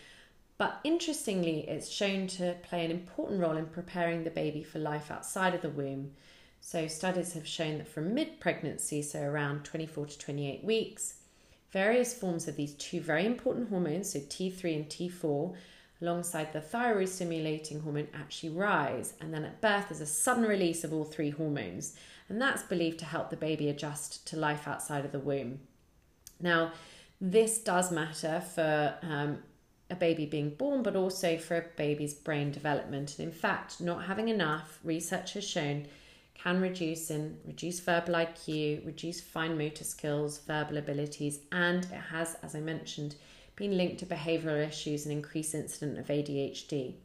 But 0.57 0.79
interestingly, 0.83 1.69
it's 1.69 1.87
shown 1.87 2.25
to 2.37 2.55
play 2.63 2.83
an 2.83 2.89
important 2.89 3.39
role 3.39 3.57
in 3.57 3.67
preparing 3.67 4.23
the 4.23 4.31
baby 4.31 4.63
for 4.63 4.79
life 4.79 5.11
outside 5.11 5.53
of 5.53 5.61
the 5.61 5.69
womb. 5.69 6.13
So, 6.61 6.87
studies 6.87 7.33
have 7.33 7.47
shown 7.47 7.79
that 7.79 7.87
from 7.87 8.13
mid 8.13 8.39
pregnancy, 8.39 9.01
so 9.01 9.21
around 9.21 9.65
24 9.65 10.05
to 10.05 10.17
28 10.17 10.63
weeks, 10.63 11.15
various 11.71 12.13
forms 12.13 12.47
of 12.47 12.55
these 12.55 12.73
two 12.75 13.01
very 13.01 13.25
important 13.25 13.69
hormones, 13.69 14.13
so 14.13 14.19
T3 14.19 14.75
and 14.75 14.85
T4, 14.87 15.53
alongside 16.01 16.53
the 16.53 16.61
thyroid 16.61 17.09
stimulating 17.09 17.81
hormone, 17.81 18.07
actually 18.13 18.49
rise. 18.49 19.13
And 19.19 19.33
then 19.33 19.43
at 19.43 19.59
birth, 19.59 19.89
there's 19.89 20.01
a 20.01 20.05
sudden 20.05 20.43
release 20.43 20.83
of 20.83 20.93
all 20.93 21.03
three 21.03 21.31
hormones 21.31 21.95
and 22.31 22.41
that's 22.41 22.63
believed 22.63 22.97
to 22.99 23.05
help 23.05 23.29
the 23.29 23.35
baby 23.35 23.67
adjust 23.67 24.25
to 24.25 24.37
life 24.37 24.65
outside 24.65 25.03
of 25.03 25.11
the 25.11 25.19
womb. 25.19 25.59
Now, 26.39 26.71
this 27.19 27.59
does 27.59 27.91
matter 27.91 28.41
for 28.55 28.95
um, 29.01 29.39
a 29.89 29.95
baby 29.95 30.25
being 30.25 30.51
born, 30.51 30.81
but 30.81 30.95
also 30.95 31.37
for 31.37 31.57
a 31.57 31.65
baby's 31.75 32.13
brain 32.13 32.49
development. 32.49 33.19
And 33.19 33.27
in 33.27 33.33
fact, 33.33 33.81
not 33.81 34.05
having 34.05 34.29
enough, 34.29 34.79
research 34.81 35.33
has 35.33 35.45
shown, 35.45 35.87
can 36.43 36.61
reduce 36.61 37.09
in 37.11 37.37
reduce 37.45 37.79
verbal 37.79 38.15
IQ, 38.15 38.85
reduce 38.85 39.21
fine 39.21 39.57
motor 39.57 39.83
skills, 39.83 40.39
verbal 40.39 40.77
abilities, 40.77 41.39
and 41.51 41.85
it 41.85 42.01
has, 42.11 42.35
as 42.41 42.55
I 42.55 42.59
mentioned, 42.59 43.15
been 43.55 43.77
linked 43.77 43.99
to 43.99 44.05
behavioral 44.05 44.67
issues 44.67 45.05
and 45.05 45.11
increased 45.11 45.53
incident 45.53 45.99
of 45.99 46.07
ADHD. 46.07 46.95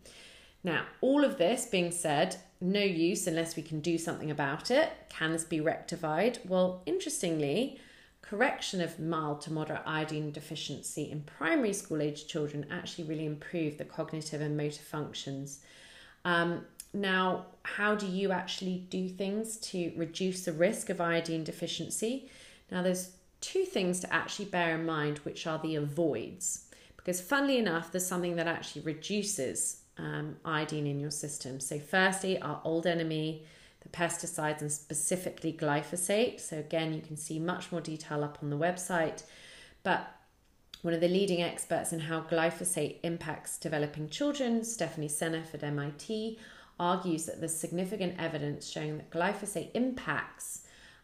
Now, 0.64 0.86
all 1.00 1.22
of 1.24 1.38
this 1.38 1.66
being 1.66 1.90
said, 1.90 2.36
no 2.60 2.80
use 2.80 3.26
unless 3.26 3.56
we 3.56 3.62
can 3.62 3.80
do 3.80 3.98
something 3.98 4.30
about 4.30 4.70
it. 4.70 4.90
Can 5.08 5.32
this 5.32 5.44
be 5.44 5.60
rectified? 5.60 6.38
Well, 6.46 6.82
interestingly, 6.86 7.78
correction 8.22 8.80
of 8.80 8.98
mild 8.98 9.42
to 9.42 9.52
moderate 9.52 9.82
iodine 9.86 10.32
deficiency 10.32 11.10
in 11.10 11.22
primary 11.22 11.72
school 11.72 12.02
age 12.02 12.26
children 12.26 12.66
actually 12.70 13.04
really 13.04 13.26
improve 13.26 13.78
the 13.78 13.84
cognitive 13.84 14.40
and 14.40 14.56
motor 14.56 14.82
functions. 14.82 15.60
Um, 16.24 16.64
now, 16.96 17.46
how 17.62 17.94
do 17.94 18.06
you 18.06 18.32
actually 18.32 18.86
do 18.90 19.08
things 19.08 19.58
to 19.58 19.92
reduce 19.96 20.44
the 20.44 20.52
risk 20.52 20.88
of 20.88 21.00
iodine 21.00 21.44
deficiency? 21.44 22.30
Now, 22.70 22.82
there's 22.82 23.10
two 23.40 23.64
things 23.64 24.00
to 24.00 24.12
actually 24.12 24.46
bear 24.46 24.74
in 24.74 24.86
mind, 24.86 25.18
which 25.18 25.46
are 25.46 25.58
the 25.58 25.76
avoids. 25.76 26.64
Because, 26.96 27.20
funnily 27.20 27.58
enough, 27.58 27.92
there's 27.92 28.06
something 28.06 28.36
that 28.36 28.46
actually 28.46 28.82
reduces 28.82 29.82
um, 29.98 30.36
iodine 30.44 30.86
in 30.86 30.98
your 30.98 31.10
system. 31.10 31.60
So, 31.60 31.78
firstly, 31.78 32.40
our 32.40 32.60
old 32.64 32.86
enemy, 32.86 33.44
the 33.80 33.88
pesticides, 33.90 34.62
and 34.62 34.72
specifically 34.72 35.52
glyphosate. 35.52 36.40
So, 36.40 36.58
again, 36.58 36.94
you 36.94 37.02
can 37.02 37.16
see 37.16 37.38
much 37.38 37.70
more 37.70 37.80
detail 37.80 38.24
up 38.24 38.38
on 38.42 38.50
the 38.50 38.56
website. 38.56 39.22
But 39.82 40.08
one 40.82 40.94
of 40.94 41.00
the 41.00 41.08
leading 41.08 41.42
experts 41.42 41.92
in 41.92 42.00
how 42.00 42.22
glyphosate 42.22 42.96
impacts 43.02 43.58
developing 43.58 44.08
children, 44.08 44.64
Stephanie 44.64 45.08
Seneff 45.08 45.52
at 45.52 45.62
MIT, 45.62 46.38
argues 46.78 47.26
that 47.26 47.40
there's 47.40 47.56
significant 47.56 48.14
evidence 48.18 48.68
showing 48.68 48.98
that 48.98 49.10
glyphosate 49.10 49.70
impacts 49.74 50.62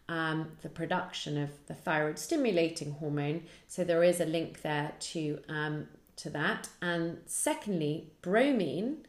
um, 0.09 0.53
the 0.63 0.69
production 0.69 1.39
of 1.43 1.51
the 1.67 1.75
thyroid 1.75 2.19
stimulating 2.19 2.93
hormone. 2.93 3.43
So 3.69 3.85
there 3.85 4.03
is 4.03 4.21
a 4.21 4.27
link 4.27 4.63
there 4.63 4.93
to 4.99 5.39
um, 5.49 5.89
to 6.17 6.31
that. 6.31 6.69
And 6.81 7.19
secondly, 7.27 8.13
bromine, 8.21 9.07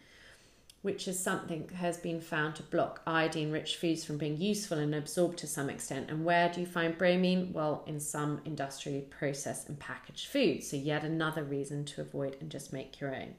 which 0.82 1.08
is 1.08 1.20
something 1.20 1.70
has 1.76 1.98
been 1.98 2.22
found 2.22 2.56
to 2.56 2.64
block 2.64 3.02
iodine 3.06 3.52
rich 3.52 3.78
foods 3.78 4.04
from 4.04 4.18
being 4.18 4.38
useful 4.38 4.78
and 4.78 4.94
absorbed 4.96 5.38
to 5.40 5.48
some 5.48 5.70
extent. 5.70 6.10
And 6.10 6.26
where 6.26 6.50
do 6.50 6.62
you 6.62 6.66
find 6.66 6.98
bromine? 6.98 7.52
Well, 7.54 7.84
in 7.88 8.00
some 8.00 8.42
industrially 8.46 9.02
processed 9.02 9.70
and 9.70 9.80
packaged 9.80 10.28
foods. 10.28 10.70
So, 10.70 10.78
yet 10.78 11.04
another 11.04 11.44
reason 11.44 11.86
to 11.86 12.02
avoid 12.02 12.38
and 12.40 12.50
just 12.50 12.74
make 12.74 13.00
your 13.00 13.16
own. 13.16 13.36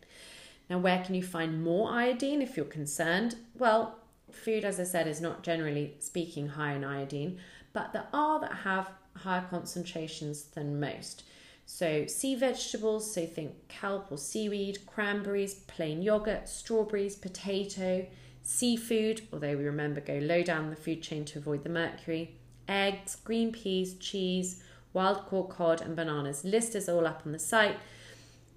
Now, 0.71 0.79
where 0.79 1.03
can 1.05 1.15
you 1.15 1.23
find 1.23 1.63
more 1.63 1.91
iodine 1.91 2.41
if 2.43 2.57
you're 2.57 2.65
concerned? 2.67 3.37
Well, 3.57 3.99
food, 4.31 4.65
as 4.65 4.81
I 4.81 4.85
said, 4.85 5.07
is 5.07 5.21
not 5.21 5.43
generally 5.43 5.95
speaking 5.99 6.49
high 6.49 6.73
in 6.73 6.85
iodine, 6.85 7.39
but 7.73 7.93
there 7.93 8.07
are 8.13 8.41
that 8.41 8.53
have 8.65 8.91
higher 9.17 9.45
concentrations 9.49 10.45
than 10.45 10.81
most. 10.81 11.25
So, 11.67 12.07
sea 12.07 12.35
vegetables, 12.35 13.15
so 13.15 13.27
think 13.27 13.69
kelp 13.69 14.11
or 14.11 14.19
seaweed, 14.19 14.81
cranberries, 14.87 15.55
plain 15.55 16.03
yogurt, 16.03 16.49
strawberries, 16.49 17.17
potato, 17.17 18.07
seafood, 18.43 19.23
although 19.33 19.57
we 19.57 19.65
remember 19.65 20.01
go 20.01 20.19
low 20.19 20.43
down 20.43 20.69
the 20.71 20.77
food 20.77 21.03
chain 21.03 21.25
to 21.25 21.39
avoid 21.39 21.63
the 21.63 21.71
mercury, 21.71 22.37
eggs, 22.69 23.17
green 23.17 23.51
peas, 23.51 23.95
cheese, 23.95 24.63
wild 24.93 25.27
caught 25.27 25.51
cod, 25.51 25.81
and 25.81 25.97
bananas. 25.97 26.45
List 26.45 26.75
is 26.75 26.89
all 26.89 27.07
up 27.07 27.23
on 27.25 27.33
the 27.33 27.39
site. 27.39 27.79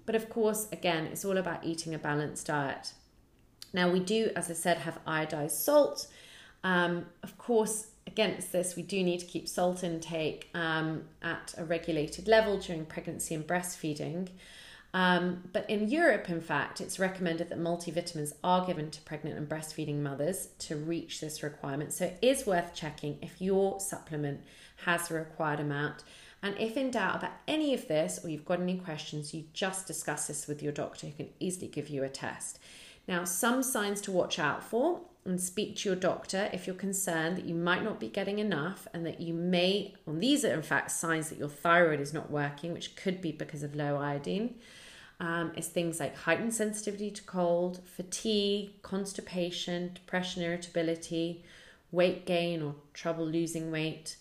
But 0.08 0.14
of 0.14 0.30
course, 0.30 0.68
again, 0.72 1.04
it's 1.04 1.22
all 1.26 1.36
about 1.36 1.66
eating 1.66 1.92
a 1.92 1.98
balanced 1.98 2.46
diet. 2.46 2.94
Now, 3.74 3.90
we 3.90 4.00
do, 4.00 4.30
as 4.34 4.50
I 4.50 4.54
said, 4.54 4.78
have 4.78 4.98
iodized 5.04 5.50
salt. 5.50 6.06
Um, 6.64 7.04
of 7.22 7.36
course, 7.36 7.88
against 8.06 8.50
this, 8.50 8.74
we 8.74 8.82
do 8.82 9.04
need 9.04 9.20
to 9.20 9.26
keep 9.26 9.46
salt 9.46 9.84
intake 9.84 10.48
um, 10.54 11.02
at 11.20 11.54
a 11.58 11.64
regulated 11.66 12.26
level 12.26 12.56
during 12.56 12.86
pregnancy 12.86 13.34
and 13.34 13.46
breastfeeding. 13.46 14.30
Um, 14.94 15.44
but 15.52 15.68
in 15.68 15.90
Europe, 15.90 16.30
in 16.30 16.40
fact, 16.40 16.80
it's 16.80 16.98
recommended 16.98 17.50
that 17.50 17.58
multivitamins 17.58 18.32
are 18.42 18.64
given 18.64 18.90
to 18.92 19.02
pregnant 19.02 19.36
and 19.36 19.46
breastfeeding 19.46 19.98
mothers 19.98 20.48
to 20.60 20.76
reach 20.76 21.20
this 21.20 21.42
requirement. 21.42 21.92
So 21.92 22.06
it 22.06 22.18
is 22.22 22.46
worth 22.46 22.72
checking 22.74 23.18
if 23.20 23.42
your 23.42 23.78
supplement 23.78 24.40
has 24.86 25.08
the 25.08 25.16
required 25.16 25.60
amount. 25.60 26.02
And 26.42 26.54
if 26.58 26.76
in 26.76 26.90
doubt 26.90 27.16
about 27.16 27.32
any 27.48 27.74
of 27.74 27.88
this 27.88 28.20
or 28.22 28.30
you've 28.30 28.44
got 28.44 28.60
any 28.60 28.78
questions, 28.78 29.34
you 29.34 29.44
just 29.52 29.86
discuss 29.86 30.28
this 30.28 30.46
with 30.46 30.62
your 30.62 30.72
doctor 30.72 31.08
who 31.08 31.12
can 31.12 31.28
easily 31.40 31.66
give 31.66 31.88
you 31.88 32.04
a 32.04 32.08
test. 32.08 32.58
Now, 33.08 33.24
some 33.24 33.62
signs 33.62 34.00
to 34.02 34.12
watch 34.12 34.38
out 34.38 34.62
for 34.62 35.00
and 35.24 35.40
speak 35.40 35.76
to 35.76 35.88
your 35.88 35.96
doctor 35.96 36.48
if 36.52 36.66
you're 36.66 36.76
concerned 36.76 37.36
that 37.36 37.44
you 37.44 37.54
might 37.54 37.82
not 37.82 37.98
be 37.98 38.08
getting 38.08 38.38
enough 38.38 38.86
and 38.94 39.04
that 39.04 39.20
you 39.20 39.34
may, 39.34 39.94
and 40.06 40.22
these 40.22 40.44
are 40.44 40.52
in 40.52 40.62
fact 40.62 40.90
signs 40.90 41.28
that 41.28 41.38
your 41.38 41.48
thyroid 41.48 42.00
is 42.00 42.14
not 42.14 42.30
working, 42.30 42.72
which 42.72 42.96
could 42.96 43.20
be 43.20 43.32
because 43.32 43.62
of 43.62 43.74
low 43.74 43.96
iodine. 43.96 44.54
Um, 45.20 45.50
is 45.56 45.66
things 45.66 45.98
like 45.98 46.16
heightened 46.16 46.54
sensitivity 46.54 47.10
to 47.10 47.22
cold, 47.24 47.80
fatigue, 47.84 48.80
constipation, 48.82 49.90
depression, 49.92 50.44
irritability, 50.44 51.42
weight 51.90 52.24
gain 52.24 52.62
or 52.62 52.76
trouble 52.94 53.26
losing 53.26 53.72
weight, 53.72 54.16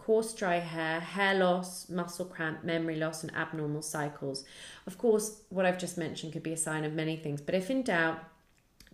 coarse 0.00 0.32
dry 0.32 0.56
hair, 0.56 1.00
hair 1.00 1.34
loss, 1.34 1.88
muscle 1.88 2.24
cramp, 2.24 2.64
memory 2.64 2.96
loss, 2.96 3.22
and 3.22 3.34
abnormal 3.34 3.82
cycles. 3.82 4.44
Of 4.86 4.96
course, 4.96 5.42
what 5.50 5.66
I've 5.66 5.78
just 5.78 5.98
mentioned 5.98 6.32
could 6.32 6.42
be 6.42 6.52
a 6.52 6.56
sign 6.56 6.84
of 6.84 6.94
many 6.94 7.16
things, 7.16 7.40
but 7.40 7.54
if 7.54 7.70
in 7.70 7.82
doubt, 7.82 8.18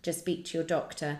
just 0.01 0.19
speak 0.19 0.45
to 0.45 0.57
your 0.57 0.65
doctor. 0.65 1.19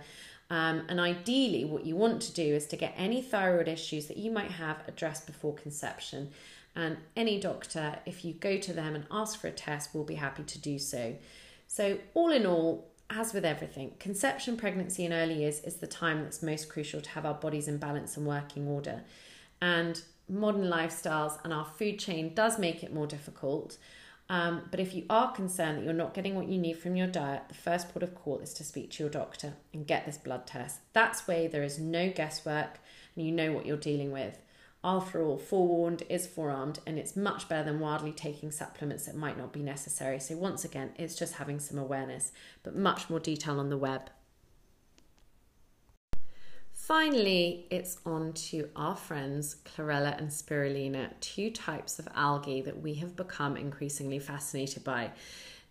Um, 0.50 0.84
and 0.89 1.00
ideally, 1.00 1.63
what 1.65 1.86
you 1.86 1.95
want 1.95 2.21
to 2.23 2.34
do 2.34 2.43
is 2.43 2.67
to 2.67 2.76
get 2.76 2.93
any 2.97 3.21
thyroid 3.21 3.67
issues 3.67 4.08
that 4.08 4.17
you 4.17 4.30
might 4.30 4.52
have 4.52 4.78
addressed 4.88 5.26
before 5.26 5.54
conception. 5.54 6.32
And 6.76 6.97
any 7.15 7.39
doctor, 7.39 8.00
if 8.06 8.23
you 8.23 8.34
go 8.34 8.58
to 8.58 8.73
them 8.73 8.93
and 8.93 9.06
ask 9.10 9.39
for 9.39 9.47
a 9.47 9.52
test, 9.52 9.95
will 9.95 10.04
be 10.04 10.15
happy 10.15 10.43
to 10.43 10.60
do 10.60 10.78
so. 10.78 11.15
So, 11.67 11.97
all 12.13 12.32
in 12.32 12.45
all, 12.45 12.89
as 13.10 13.34
with 13.34 13.45
everything, 13.45 13.93
conception, 14.00 14.58
pregnancy, 14.58 15.06
and 15.06 15.13
early 15.13 15.36
years 15.36 15.62
is 15.62 15.78
the 15.78 15.88
time 15.88 16.23
that's 16.23 16.43
most 16.43 16.69
crucial 16.69 17.02
to 17.02 17.10
have 17.12 17.26
our 17.26 17.34
bodies 17.34 17.67
in 17.67 17.78
balance 17.78 18.17
and 18.17 18.26
working 18.26 18.67
order 18.67 19.02
and 19.62 20.02
modern 20.30 20.65
lifestyles 20.65 21.39
and 21.43 21.54
our 21.54 21.65
food 21.65 22.00
chain 22.00 22.34
does 22.34 22.60
make 22.60 22.84
it 22.84 22.93
more 22.93 23.08
difficult. 23.08 23.78
Um, 24.30 24.63
but 24.72 24.82
if 24.82 24.93
you 24.93 25.06
are 25.10 25.32
concerned 25.32 25.78
that 25.78 25.86
you're 25.86 25.93
not 25.93 26.13
getting 26.13 26.36
what 26.36 26.50
you 26.50 26.58
need 26.58 26.78
from 26.78 26.98
your 26.98 27.08
diet, 27.08 27.43
the 27.48 27.54
first 27.54 27.89
port 27.89 28.04
of 28.04 28.13
call 28.13 28.39
is 28.39 28.54
to 28.56 28.63
speak 28.63 28.91
to 28.91 29.04
your 29.04 29.10
doctor 29.10 29.54
and 29.74 29.88
get 29.88 30.06
this 30.06 30.17
blood 30.17 30.46
test. 30.46 30.80
That's 30.91 31.28
where 31.28 31.48
there 31.48 31.63
is 31.63 31.80
no 31.80 32.10
guesswork 32.10 32.80
and 33.15 33.26
you 33.26 33.32
know 33.32 33.54
what 33.54 33.65
you're 33.65 33.78
dealing 33.78 34.12
with. 34.12 34.38
After 34.84 35.24
all, 35.24 35.38
forewarned 35.38 36.04
is 36.08 36.28
forearmed, 36.28 36.80
and 36.86 37.00
it's 37.00 37.15
much 37.15 37.50
better 37.50 37.63
than 37.63 37.80
wildly 37.80 38.12
taking 38.12 38.52
supplements 38.52 39.06
that 39.06 39.15
might 39.15 39.38
not 39.38 39.52
be 39.52 39.60
necessary. 39.60 40.20
So, 40.20 40.38
once 40.38 40.63
again, 40.63 40.91
it's 40.96 41.15
just 41.15 41.34
having 41.34 41.60
some 41.60 41.80
awareness, 41.80 42.32
but 42.63 42.76
much 42.76 43.10
more 43.10 43.20
detail 43.20 43.60
on 43.60 43.70
the 43.70 43.78
web. 43.78 44.10
Finally, 46.88 47.65
it's 47.69 47.97
on 48.06 48.32
to 48.32 48.69
our 48.78 48.95
friends 48.95 49.58
chlorella 49.65 50.17
and 50.17 50.30
spirulina, 50.30 51.10
two 51.19 51.52
types 51.52 52.00
of 52.00 52.08
algae 52.15 52.62
that 52.62 52.82
we 52.82 52.93
have 52.93 53.13
become 53.13 53.58
increasingly 53.58 54.19
fascinated 54.19 54.86
by. 54.86 55.12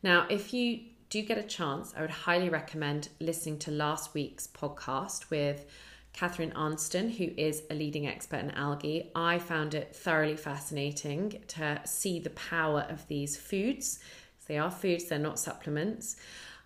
Now, 0.02 0.26
if 0.29 0.52
you 0.52 0.81
do 1.09 1.22
get 1.22 1.38
a 1.38 1.42
chance, 1.42 1.94
I 1.96 2.02
would 2.02 2.11
highly 2.11 2.50
recommend 2.50 3.09
listening 3.18 3.59
to 3.61 3.70
last 3.70 4.12
week's 4.12 4.46
podcast 4.46 5.31
with 5.31 5.64
Catherine 6.12 6.52
Arnston, 6.52 7.09
who 7.09 7.31
is 7.38 7.62
a 7.70 7.74
leading 7.74 8.07
expert 8.07 8.40
in 8.40 8.50
algae. 8.50 9.11
I 9.14 9.38
found 9.38 9.72
it 9.72 9.96
thoroughly 9.96 10.37
fascinating 10.37 11.42
to 11.48 11.81
see 11.87 12.20
the 12.20 12.29
power 12.29 12.85
of 12.90 13.09
these 13.09 13.38
foods. 13.38 14.00
They 14.48 14.59
are 14.59 14.70
foods, 14.70 15.07
they're 15.07 15.18
not 15.18 15.38
supplements. 15.38 16.16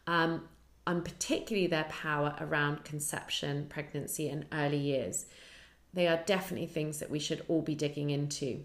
Um, 0.09 0.49
and 0.91 1.05
particularly 1.05 1.69
their 1.69 1.85
power 1.85 2.35
around 2.41 2.83
conception, 2.83 3.65
pregnancy, 3.69 4.29
and 4.29 4.45
early 4.53 4.77
years. 4.77 5.27
They 5.95 6.09
are 6.09 6.21
definitely 6.27 6.67
things 6.67 6.99
that 6.99 7.11
we 7.11 7.21
should 7.21 7.45
all 7.47 7.63
be 7.63 7.77
digging 7.77 8.11
into. 8.11 8.65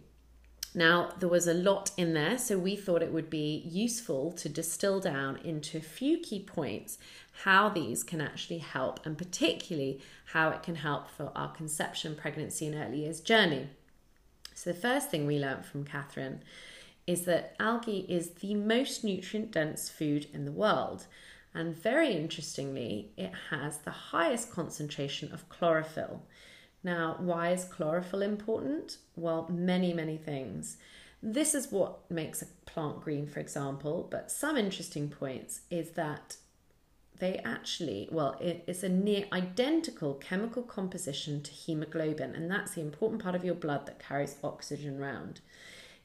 Now, 0.73 1.11
there 1.19 1.29
was 1.29 1.47
a 1.47 1.53
lot 1.53 1.91
in 1.97 2.15
there, 2.15 2.39
so 2.39 2.57
we 2.57 2.75
thought 2.75 3.03
it 3.03 3.13
would 3.13 3.29
be 3.29 3.61
useful 3.63 4.31
to 4.33 4.49
distill 4.49 4.99
down 4.99 5.37
into 5.43 5.77
a 5.77 5.81
few 5.81 6.17
key 6.17 6.39
points 6.39 6.97
how 7.43 7.69
these 7.69 8.03
can 8.03 8.21
actually 8.21 8.57
help, 8.57 9.05
and 9.05 9.15
particularly 9.15 10.01
how 10.33 10.49
it 10.49 10.63
can 10.63 10.75
help 10.75 11.07
for 11.07 11.31
our 11.35 11.51
conception, 11.53 12.15
pregnancy, 12.15 12.65
and 12.65 12.75
early 12.75 13.03
years 13.03 13.21
journey. 13.21 13.67
So, 14.55 14.73
the 14.73 14.79
first 14.79 15.11
thing 15.11 15.27
we 15.27 15.37
learned 15.37 15.65
from 15.65 15.85
Catherine 15.85 16.41
is 17.05 17.25
that 17.25 17.55
algae 17.59 18.07
is 18.09 18.31
the 18.31 18.55
most 18.55 19.03
nutrient 19.03 19.51
dense 19.51 19.89
food 19.89 20.25
in 20.33 20.45
the 20.45 20.51
world. 20.51 21.05
And 21.55 21.73
very 21.73 22.11
interestingly, 22.11 23.11
it 23.15 23.31
has 23.49 23.77
the 23.77 23.91
highest 23.91 24.51
concentration 24.51 25.31
of 25.31 25.47
chlorophyll. 25.47 26.21
Now, 26.83 27.15
why 27.17 27.51
is 27.51 27.63
chlorophyll 27.63 28.21
important? 28.21 28.97
Well, 29.15 29.47
many, 29.49 29.93
many 29.93 30.17
things. 30.17 30.75
This 31.23 31.55
is 31.55 31.71
what 31.71 32.11
makes 32.11 32.41
a 32.41 32.47
plant 32.65 33.01
green, 33.01 33.25
for 33.25 33.39
example, 33.39 34.05
but 34.11 34.29
some 34.29 34.57
interesting 34.57 35.07
points 35.09 35.61
is 35.71 35.91
that 35.91 36.35
they 37.19 37.37
actually, 37.45 38.09
well, 38.11 38.37
it 38.41 38.65
is 38.67 38.83
a 38.83 38.89
near 38.89 39.25
identical 39.31 40.15
chemical 40.15 40.61
composition 40.61 41.41
to 41.41 41.51
hemoglobin, 41.51 42.35
and 42.35 42.51
that's 42.51 42.73
the 42.73 42.81
important 42.81 43.23
part 43.23 43.35
of 43.35 43.45
your 43.45 43.55
blood 43.55 43.85
that 43.85 44.05
carries 44.05 44.35
oxygen 44.43 45.01
around. 45.01 45.39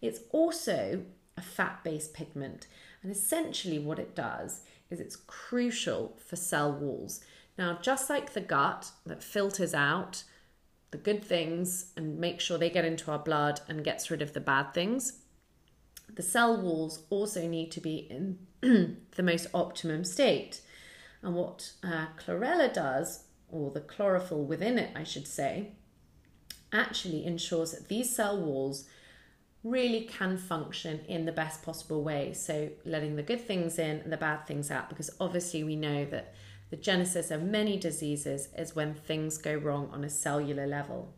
It's 0.00 0.20
also 0.30 1.02
a 1.36 1.42
fat 1.42 1.82
based 1.82 2.14
pigment, 2.14 2.68
and 3.02 3.10
essentially 3.10 3.80
what 3.80 3.98
it 3.98 4.14
does 4.14 4.60
is 4.90 5.00
it's 5.00 5.16
crucial 5.16 6.18
for 6.24 6.36
cell 6.36 6.72
walls. 6.72 7.20
Now, 7.56 7.78
just 7.80 8.10
like 8.10 8.32
the 8.32 8.40
gut 8.40 8.90
that 9.06 9.22
filters 9.22 9.74
out 9.74 10.24
the 10.90 10.98
good 10.98 11.24
things 11.24 11.92
and 11.96 12.18
makes 12.18 12.44
sure 12.44 12.58
they 12.58 12.70
get 12.70 12.84
into 12.84 13.10
our 13.10 13.18
blood 13.18 13.60
and 13.68 13.84
gets 13.84 14.10
rid 14.10 14.22
of 14.22 14.32
the 14.32 14.40
bad 14.40 14.74
things, 14.74 15.20
the 16.14 16.22
cell 16.22 16.60
walls 16.60 17.04
also 17.10 17.46
need 17.46 17.70
to 17.72 17.80
be 17.80 18.08
in 18.10 18.38
the 19.16 19.22
most 19.22 19.46
optimum 19.54 20.04
state. 20.04 20.60
And 21.22 21.34
what 21.34 21.72
uh, 21.84 22.06
chlorella 22.18 22.72
does, 22.72 23.24
or 23.48 23.70
the 23.70 23.80
chlorophyll 23.80 24.44
within 24.44 24.78
it, 24.78 24.90
I 24.96 25.04
should 25.04 25.28
say, 25.28 25.72
actually 26.72 27.24
ensures 27.24 27.72
that 27.72 27.88
these 27.88 28.14
cell 28.14 28.40
walls 28.40 28.88
really 29.62 30.02
can 30.02 30.38
function 30.38 31.00
in 31.06 31.26
the 31.26 31.32
best 31.32 31.62
possible 31.62 32.02
way. 32.02 32.32
So, 32.32 32.70
letting 32.84 33.16
the 33.16 33.22
good 33.22 33.40
things 33.40 33.78
in 33.78 33.98
and 33.98 34.12
the 34.12 34.16
bad 34.16 34.46
things 34.46 34.70
out, 34.70 34.88
because 34.88 35.10
obviously 35.20 35.62
we 35.64 35.76
know 35.76 36.04
that 36.06 36.34
the 36.70 36.76
genesis 36.76 37.30
of 37.30 37.42
many 37.42 37.76
diseases 37.76 38.48
is 38.56 38.74
when 38.74 38.94
things 38.94 39.36
go 39.38 39.54
wrong 39.54 39.90
on 39.92 40.04
a 40.04 40.10
cellular 40.10 40.66
level. 40.66 41.14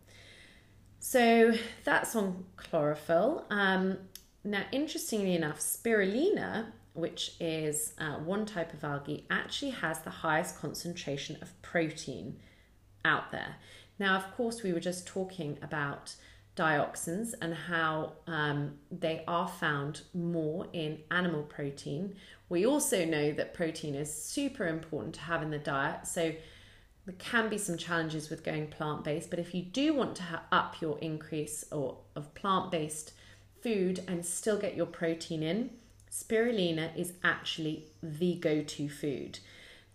So, 0.99 1.53
that's 1.85 2.17
on 2.17 2.45
chlorophyll. 2.57 3.47
Um, 3.51 3.99
now, 4.45 4.65
interestingly 4.73 5.37
enough, 5.37 5.61
spirulina, 5.61 6.67
which 6.95 7.37
is 7.39 7.95
uh, 7.99 8.17
one 8.17 8.45
type 8.45 8.75
of 8.75 8.83
algae, 8.83 9.25
actually 9.31 9.71
has 9.71 10.01
the 10.01 10.11
highest 10.11 10.59
concentration 10.59 11.39
of 11.41 11.61
protein 11.63 12.39
out 13.05 13.31
there. 13.31 13.57
Now, 13.99 14.17
of 14.17 14.35
course, 14.35 14.63
we 14.63 14.73
were 14.73 14.81
just 14.81 15.07
talking 15.07 15.59
about 15.63 16.17
dioxins 16.57 17.33
and 17.41 17.55
how 17.55 18.13
um, 18.27 18.73
they 18.91 19.25
are 19.27 19.49
found 19.49 20.03
more 20.13 20.67
in 20.73 20.99
animal 21.11 21.43
protein. 21.43 22.15
We 22.49 22.67
also 22.67 23.05
know 23.05 23.33
that 23.33 23.55
protein 23.55 23.95
is 23.95 24.13
super 24.13 24.67
important 24.67 25.15
to 25.15 25.21
have 25.23 25.43
in 25.43 25.51
the 25.51 25.59
diet. 25.59 26.07
So 26.07 26.35
there 27.07 27.15
can 27.19 27.49
be 27.49 27.59
some 27.59 27.79
challenges 27.79 28.29
with 28.29 28.45
going 28.45 28.69
plant 28.69 29.03
based, 29.03 29.31
but 29.31 29.39
if 29.39 29.55
you 29.55 29.63
do 29.63 29.95
want 29.95 30.15
to 30.17 30.41
up 30.53 30.81
your 30.81 30.99
increase 30.99 31.65
or 31.73 31.99
of 32.15 32.35
plant 32.35 32.71
based 32.71 33.13
food 33.63 34.05
and 34.07 34.25
still 34.25 34.59
get 34.59 34.77
your 34.77 34.87
protein 34.87 35.43
in, 35.43 35.71
spirulina 36.11 36.95
is 36.97 37.15
actually 37.25 37.87
the 38.03 38.35
go 38.35 38.63
to 38.63 38.89
food. 38.89 39.39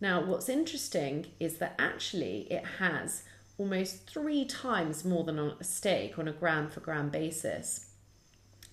Now, 0.01 0.23
what's 0.23 0.49
interesting 0.49 1.27
is 1.39 1.57
that 1.57 1.75
actually 1.79 2.47
it 2.51 2.63
has 2.79 3.23
almost 3.57 4.09
three 4.09 4.45
times 4.45 5.03
more 5.03 5.23
than 5.23 5.39
on 5.39 5.55
a 5.59 5.63
steak 5.63 6.19
on 6.19 6.27
a 6.27 6.31
gram 6.31 6.69
for 6.69 6.79
gram 6.79 7.09
basis. 7.09 7.91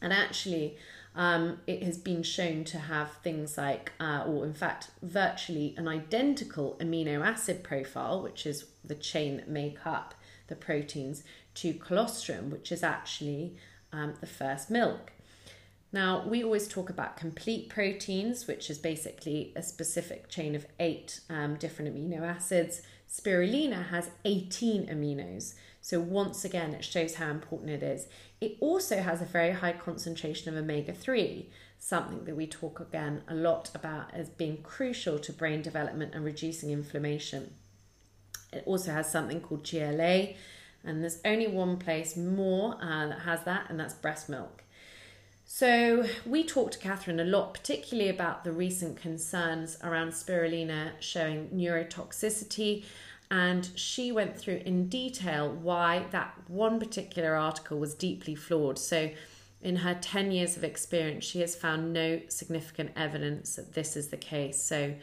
And 0.01 0.13
actually, 0.13 0.77
um, 1.15 1.61
it 1.67 1.83
has 1.83 1.97
been 1.97 2.23
shown 2.23 2.65
to 2.65 2.79
have 2.79 3.13
things 3.23 3.57
like, 3.57 3.93
uh, 4.01 4.25
or 4.27 4.45
in 4.45 4.53
fact, 4.53 4.91
virtually 5.01 5.75
an 5.77 5.87
identical 5.89 6.77
amino 6.81 7.25
acid 7.25 7.63
profile, 7.63 8.23
which 8.23 8.47
is 8.47 8.67
the 8.85 8.97
chain 8.97 9.37
that 9.37 9.49
make 9.49 9.87
up 9.87 10.15
the 10.49 10.57
proteins, 10.57 11.23
to 11.55 11.73
colostrum, 11.73 12.51
which 12.51 12.73
is 12.73 12.83
actually 12.83 13.57
um, 13.93 14.15
the 14.21 14.27
first 14.27 14.71
milk. 14.71 15.13
Now, 15.93 16.27
we 16.27 16.43
always 16.43 16.67
talk 16.67 16.91
about 16.91 17.17
complete 17.17 17.69
proteins, 17.69 18.49
which 18.49 18.69
is 18.69 18.79
basically 18.79 19.53
a 19.55 19.63
specific 19.63 20.29
chain 20.29 20.57
of 20.57 20.67
eight 20.81 21.21
um, 21.31 21.55
different 21.55 21.95
amino 21.95 22.23
acids. 22.23 22.83
Spirulina 23.15 23.91
has 23.91 24.11
18 24.25 24.87
aminos. 24.89 25.55
So, 25.81 26.01
once 26.01 26.45
again, 26.45 26.75
it 26.75 26.85
shows 26.85 27.15
how 27.15 27.31
important 27.31 27.71
it 27.71 27.83
is. 27.83 28.09
It 28.41 28.57
also 28.59 29.03
has 29.03 29.23
a 29.23 29.27
very 29.27 29.53
high 29.53 29.75
concentration 29.75 30.49
of 30.49 30.61
omega 30.61 30.93
3, 30.93 31.49
something 31.79 32.25
that 32.25 32.37
we 32.37 32.49
talk 32.49 32.81
again 32.81 33.23
a 33.29 33.35
lot 33.35 33.71
about 33.73 34.13
as 34.13 34.31
being 34.31 34.63
crucial 34.63 35.21
to 35.21 35.33
brain 35.33 35.63
development 35.63 36.13
and 36.13 36.25
reducing 36.25 36.71
inflammation. 36.71 37.55
It 38.53 38.65
also 38.67 38.91
has 38.91 39.13
something 39.13 39.41
called 39.41 39.69
GLA, 39.69 40.31
and 40.83 41.01
there's 41.01 41.21
only 41.25 41.47
one 41.47 41.77
place 41.77 42.17
more 42.17 42.75
uh, 42.83 43.07
that 43.07 43.21
has 43.21 43.45
that, 43.45 43.67
and 43.69 43.79
that's 43.79 43.95
breast 43.95 44.29
milk. 44.29 44.64
So, 45.47 46.07
we 46.25 46.43
talked 46.45 46.73
to 46.73 46.79
Catherine 46.79 47.21
a 47.21 47.25
lot, 47.25 47.53
particularly 47.53 48.09
about 48.09 48.45
the 48.45 48.53
recent 48.53 48.97
concerns 48.97 49.77
around 49.83 50.11
spirulina 50.11 50.93
showing 51.01 51.49
neurotoxicity. 51.51 52.85
And 53.31 53.69
she 53.75 54.11
went 54.11 54.39
through 54.39 54.63
in 54.65 54.89
detail 54.89 55.51
why 55.51 56.07
that 56.13 56.35
one 56.49 56.79
particular 56.79 57.35
article 57.35 57.79
was 57.79 57.95
deeply 57.95 58.35
flawed. 58.35 58.79
So, 58.79 59.11
in 59.61 59.77
her 59.77 59.95
10 59.95 60.31
years 60.31 60.57
of 60.57 60.65
experience, 60.65 61.25
she 61.25 61.41
has 61.41 61.55
found 61.55 61.93
no 61.93 62.21
significant 62.29 62.93
evidence 62.97 63.57
that 63.57 63.75
this 63.75 63.97
is 63.97 64.09
the 64.09 64.17
case. 64.17 64.63
So, 64.63 64.95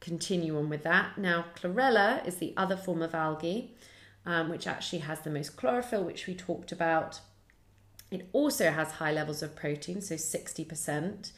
continue 0.00 0.56
on 0.56 0.68
with 0.70 0.82
that. 0.84 1.18
Now, 1.18 1.44
chlorella 1.54 2.26
is 2.26 2.36
the 2.36 2.54
other 2.56 2.76
form 2.76 3.02
of 3.02 3.14
algae, 3.14 3.74
um, 4.24 4.48
which 4.48 4.66
actually 4.66 5.00
has 5.00 5.20
the 5.20 5.30
most 5.30 5.56
chlorophyll, 5.56 6.04
which 6.04 6.26
we 6.26 6.34
talked 6.34 6.72
about. 6.72 7.20
It 8.10 8.28
also 8.32 8.70
has 8.70 8.92
high 8.92 9.12
levels 9.12 9.42
of 9.42 9.54
protein, 9.54 10.00
so 10.00 10.14
60%. 10.14 11.32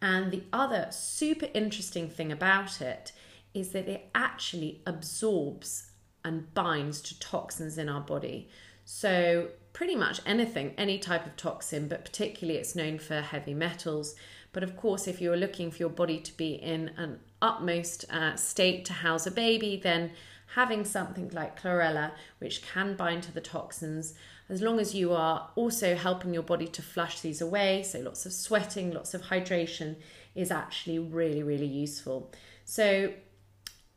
And 0.00 0.30
the 0.30 0.44
other 0.52 0.88
super 0.90 1.48
interesting 1.54 2.08
thing 2.08 2.32
about 2.32 2.80
it 2.80 3.12
is 3.54 3.70
that 3.70 3.88
it 3.88 4.10
actually 4.14 4.82
absorbs 4.86 5.90
and 6.24 6.52
binds 6.54 7.00
to 7.00 7.18
toxins 7.18 7.78
in 7.78 7.88
our 7.88 8.00
body. 8.00 8.48
So, 8.84 9.48
pretty 9.72 9.96
much 9.96 10.20
anything, 10.24 10.74
any 10.78 10.98
type 10.98 11.26
of 11.26 11.36
toxin, 11.36 11.88
but 11.88 12.04
particularly 12.04 12.58
it's 12.58 12.74
known 12.74 12.98
for 12.98 13.20
heavy 13.20 13.54
metals. 13.54 14.14
But 14.52 14.62
of 14.62 14.76
course, 14.76 15.06
if 15.06 15.20
you're 15.20 15.36
looking 15.36 15.70
for 15.70 15.78
your 15.78 15.90
body 15.90 16.18
to 16.20 16.36
be 16.36 16.54
in 16.54 16.90
an 16.96 17.20
utmost 17.42 18.04
uh, 18.10 18.36
state 18.36 18.84
to 18.86 18.92
house 18.94 19.26
a 19.26 19.30
baby, 19.30 19.78
then 19.82 20.12
having 20.54 20.84
something 20.84 21.28
like 21.30 21.60
chlorella, 21.60 22.12
which 22.38 22.62
can 22.62 22.94
bind 22.94 23.22
to 23.24 23.32
the 23.32 23.40
toxins, 23.40 24.14
as 24.48 24.62
long 24.62 24.78
as 24.78 24.94
you 24.94 25.12
are 25.12 25.50
also 25.56 25.96
helping 25.96 26.32
your 26.32 26.42
body 26.42 26.68
to 26.68 26.82
flush 26.82 27.20
these 27.20 27.40
away, 27.40 27.82
so 27.82 27.98
lots 27.98 28.26
of 28.26 28.32
sweating, 28.32 28.92
lots 28.92 29.12
of 29.14 29.22
hydration 29.22 29.96
is 30.34 30.50
actually 30.50 30.98
really, 30.98 31.42
really 31.42 31.66
useful. 31.66 32.32
So 32.64 33.12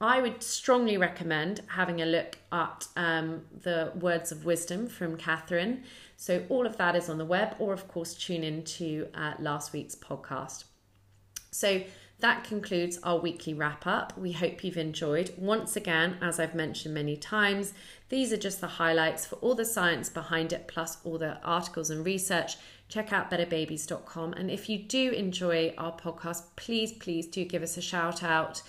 I 0.01 0.21
would 0.21 0.41
strongly 0.41 0.97
recommend 0.97 1.61
having 1.67 2.01
a 2.01 2.05
look 2.05 2.37
at 2.51 2.87
um, 2.95 3.41
the 3.61 3.91
words 3.99 4.31
of 4.31 4.45
wisdom 4.45 4.87
from 4.87 5.17
Catherine. 5.17 5.83
So 6.15 6.45
all 6.49 6.65
of 6.65 6.77
that 6.77 6.95
is 6.95 7.09
on 7.09 7.17
the 7.17 7.25
web, 7.25 7.55
or 7.59 7.73
of 7.73 7.87
course, 7.87 8.13
tune 8.13 8.43
into 8.43 9.07
uh, 9.13 9.33
last 9.39 9.73
week's 9.73 9.95
podcast. 9.95 10.63
So 11.51 11.83
that 12.19 12.43
concludes 12.43 12.97
our 13.03 13.19
weekly 13.19 13.53
wrap 13.53 13.85
up. 13.87 14.17
We 14.17 14.31
hope 14.31 14.63
you've 14.63 14.77
enjoyed. 14.77 15.33
Once 15.37 15.75
again, 15.75 16.17
as 16.21 16.39
I've 16.39 16.55
mentioned 16.55 16.93
many 16.93 17.15
times, 17.15 17.73
these 18.09 18.33
are 18.33 18.37
just 18.37 18.59
the 18.59 18.67
highlights 18.67 19.25
for 19.25 19.35
all 19.35 19.55
the 19.55 19.65
science 19.65 20.09
behind 20.09 20.51
it, 20.51 20.67
plus 20.67 20.97
all 21.03 21.17
the 21.17 21.39
articles 21.43 21.91
and 21.91 22.03
research. 22.03 22.57
Check 22.89 23.13
out 23.13 23.29
betterbabies.com. 23.29 24.33
And 24.33 24.49
if 24.49 24.67
you 24.67 24.79
do 24.79 25.11
enjoy 25.11 25.73
our 25.77 25.95
podcast, 25.95 26.43
please, 26.55 26.91
please 26.91 27.27
do 27.27 27.45
give 27.45 27.61
us 27.61 27.77
a 27.77 27.81
shout 27.81 28.23
out. 28.23 28.63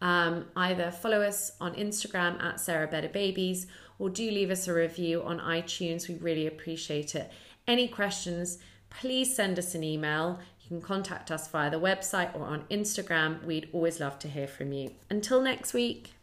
Um, 0.00 0.46
either 0.56 0.90
follow 0.90 1.22
us 1.22 1.52
on 1.60 1.74
Instagram 1.74 2.42
at 2.42 2.58
Sarah 2.58 2.86
Better 2.86 3.08
Babies 3.08 3.66
or 3.98 4.10
do 4.10 4.30
leave 4.30 4.50
us 4.50 4.66
a 4.66 4.74
review 4.74 5.22
on 5.22 5.40
iTunes. 5.40 6.08
We 6.08 6.16
really 6.16 6.46
appreciate 6.46 7.14
it. 7.14 7.30
Any 7.68 7.88
questions, 7.88 8.58
please 8.88 9.34
send 9.34 9.58
us 9.58 9.74
an 9.74 9.84
email. 9.84 10.38
You 10.62 10.68
can 10.68 10.80
contact 10.80 11.30
us 11.30 11.48
via 11.48 11.70
the 11.70 11.80
website 11.80 12.34
or 12.34 12.46
on 12.46 12.64
Instagram. 12.70 13.44
We'd 13.44 13.68
always 13.72 14.00
love 14.00 14.18
to 14.20 14.28
hear 14.28 14.48
from 14.48 14.72
you. 14.72 14.92
Until 15.10 15.40
next 15.42 15.74
week. 15.74 16.15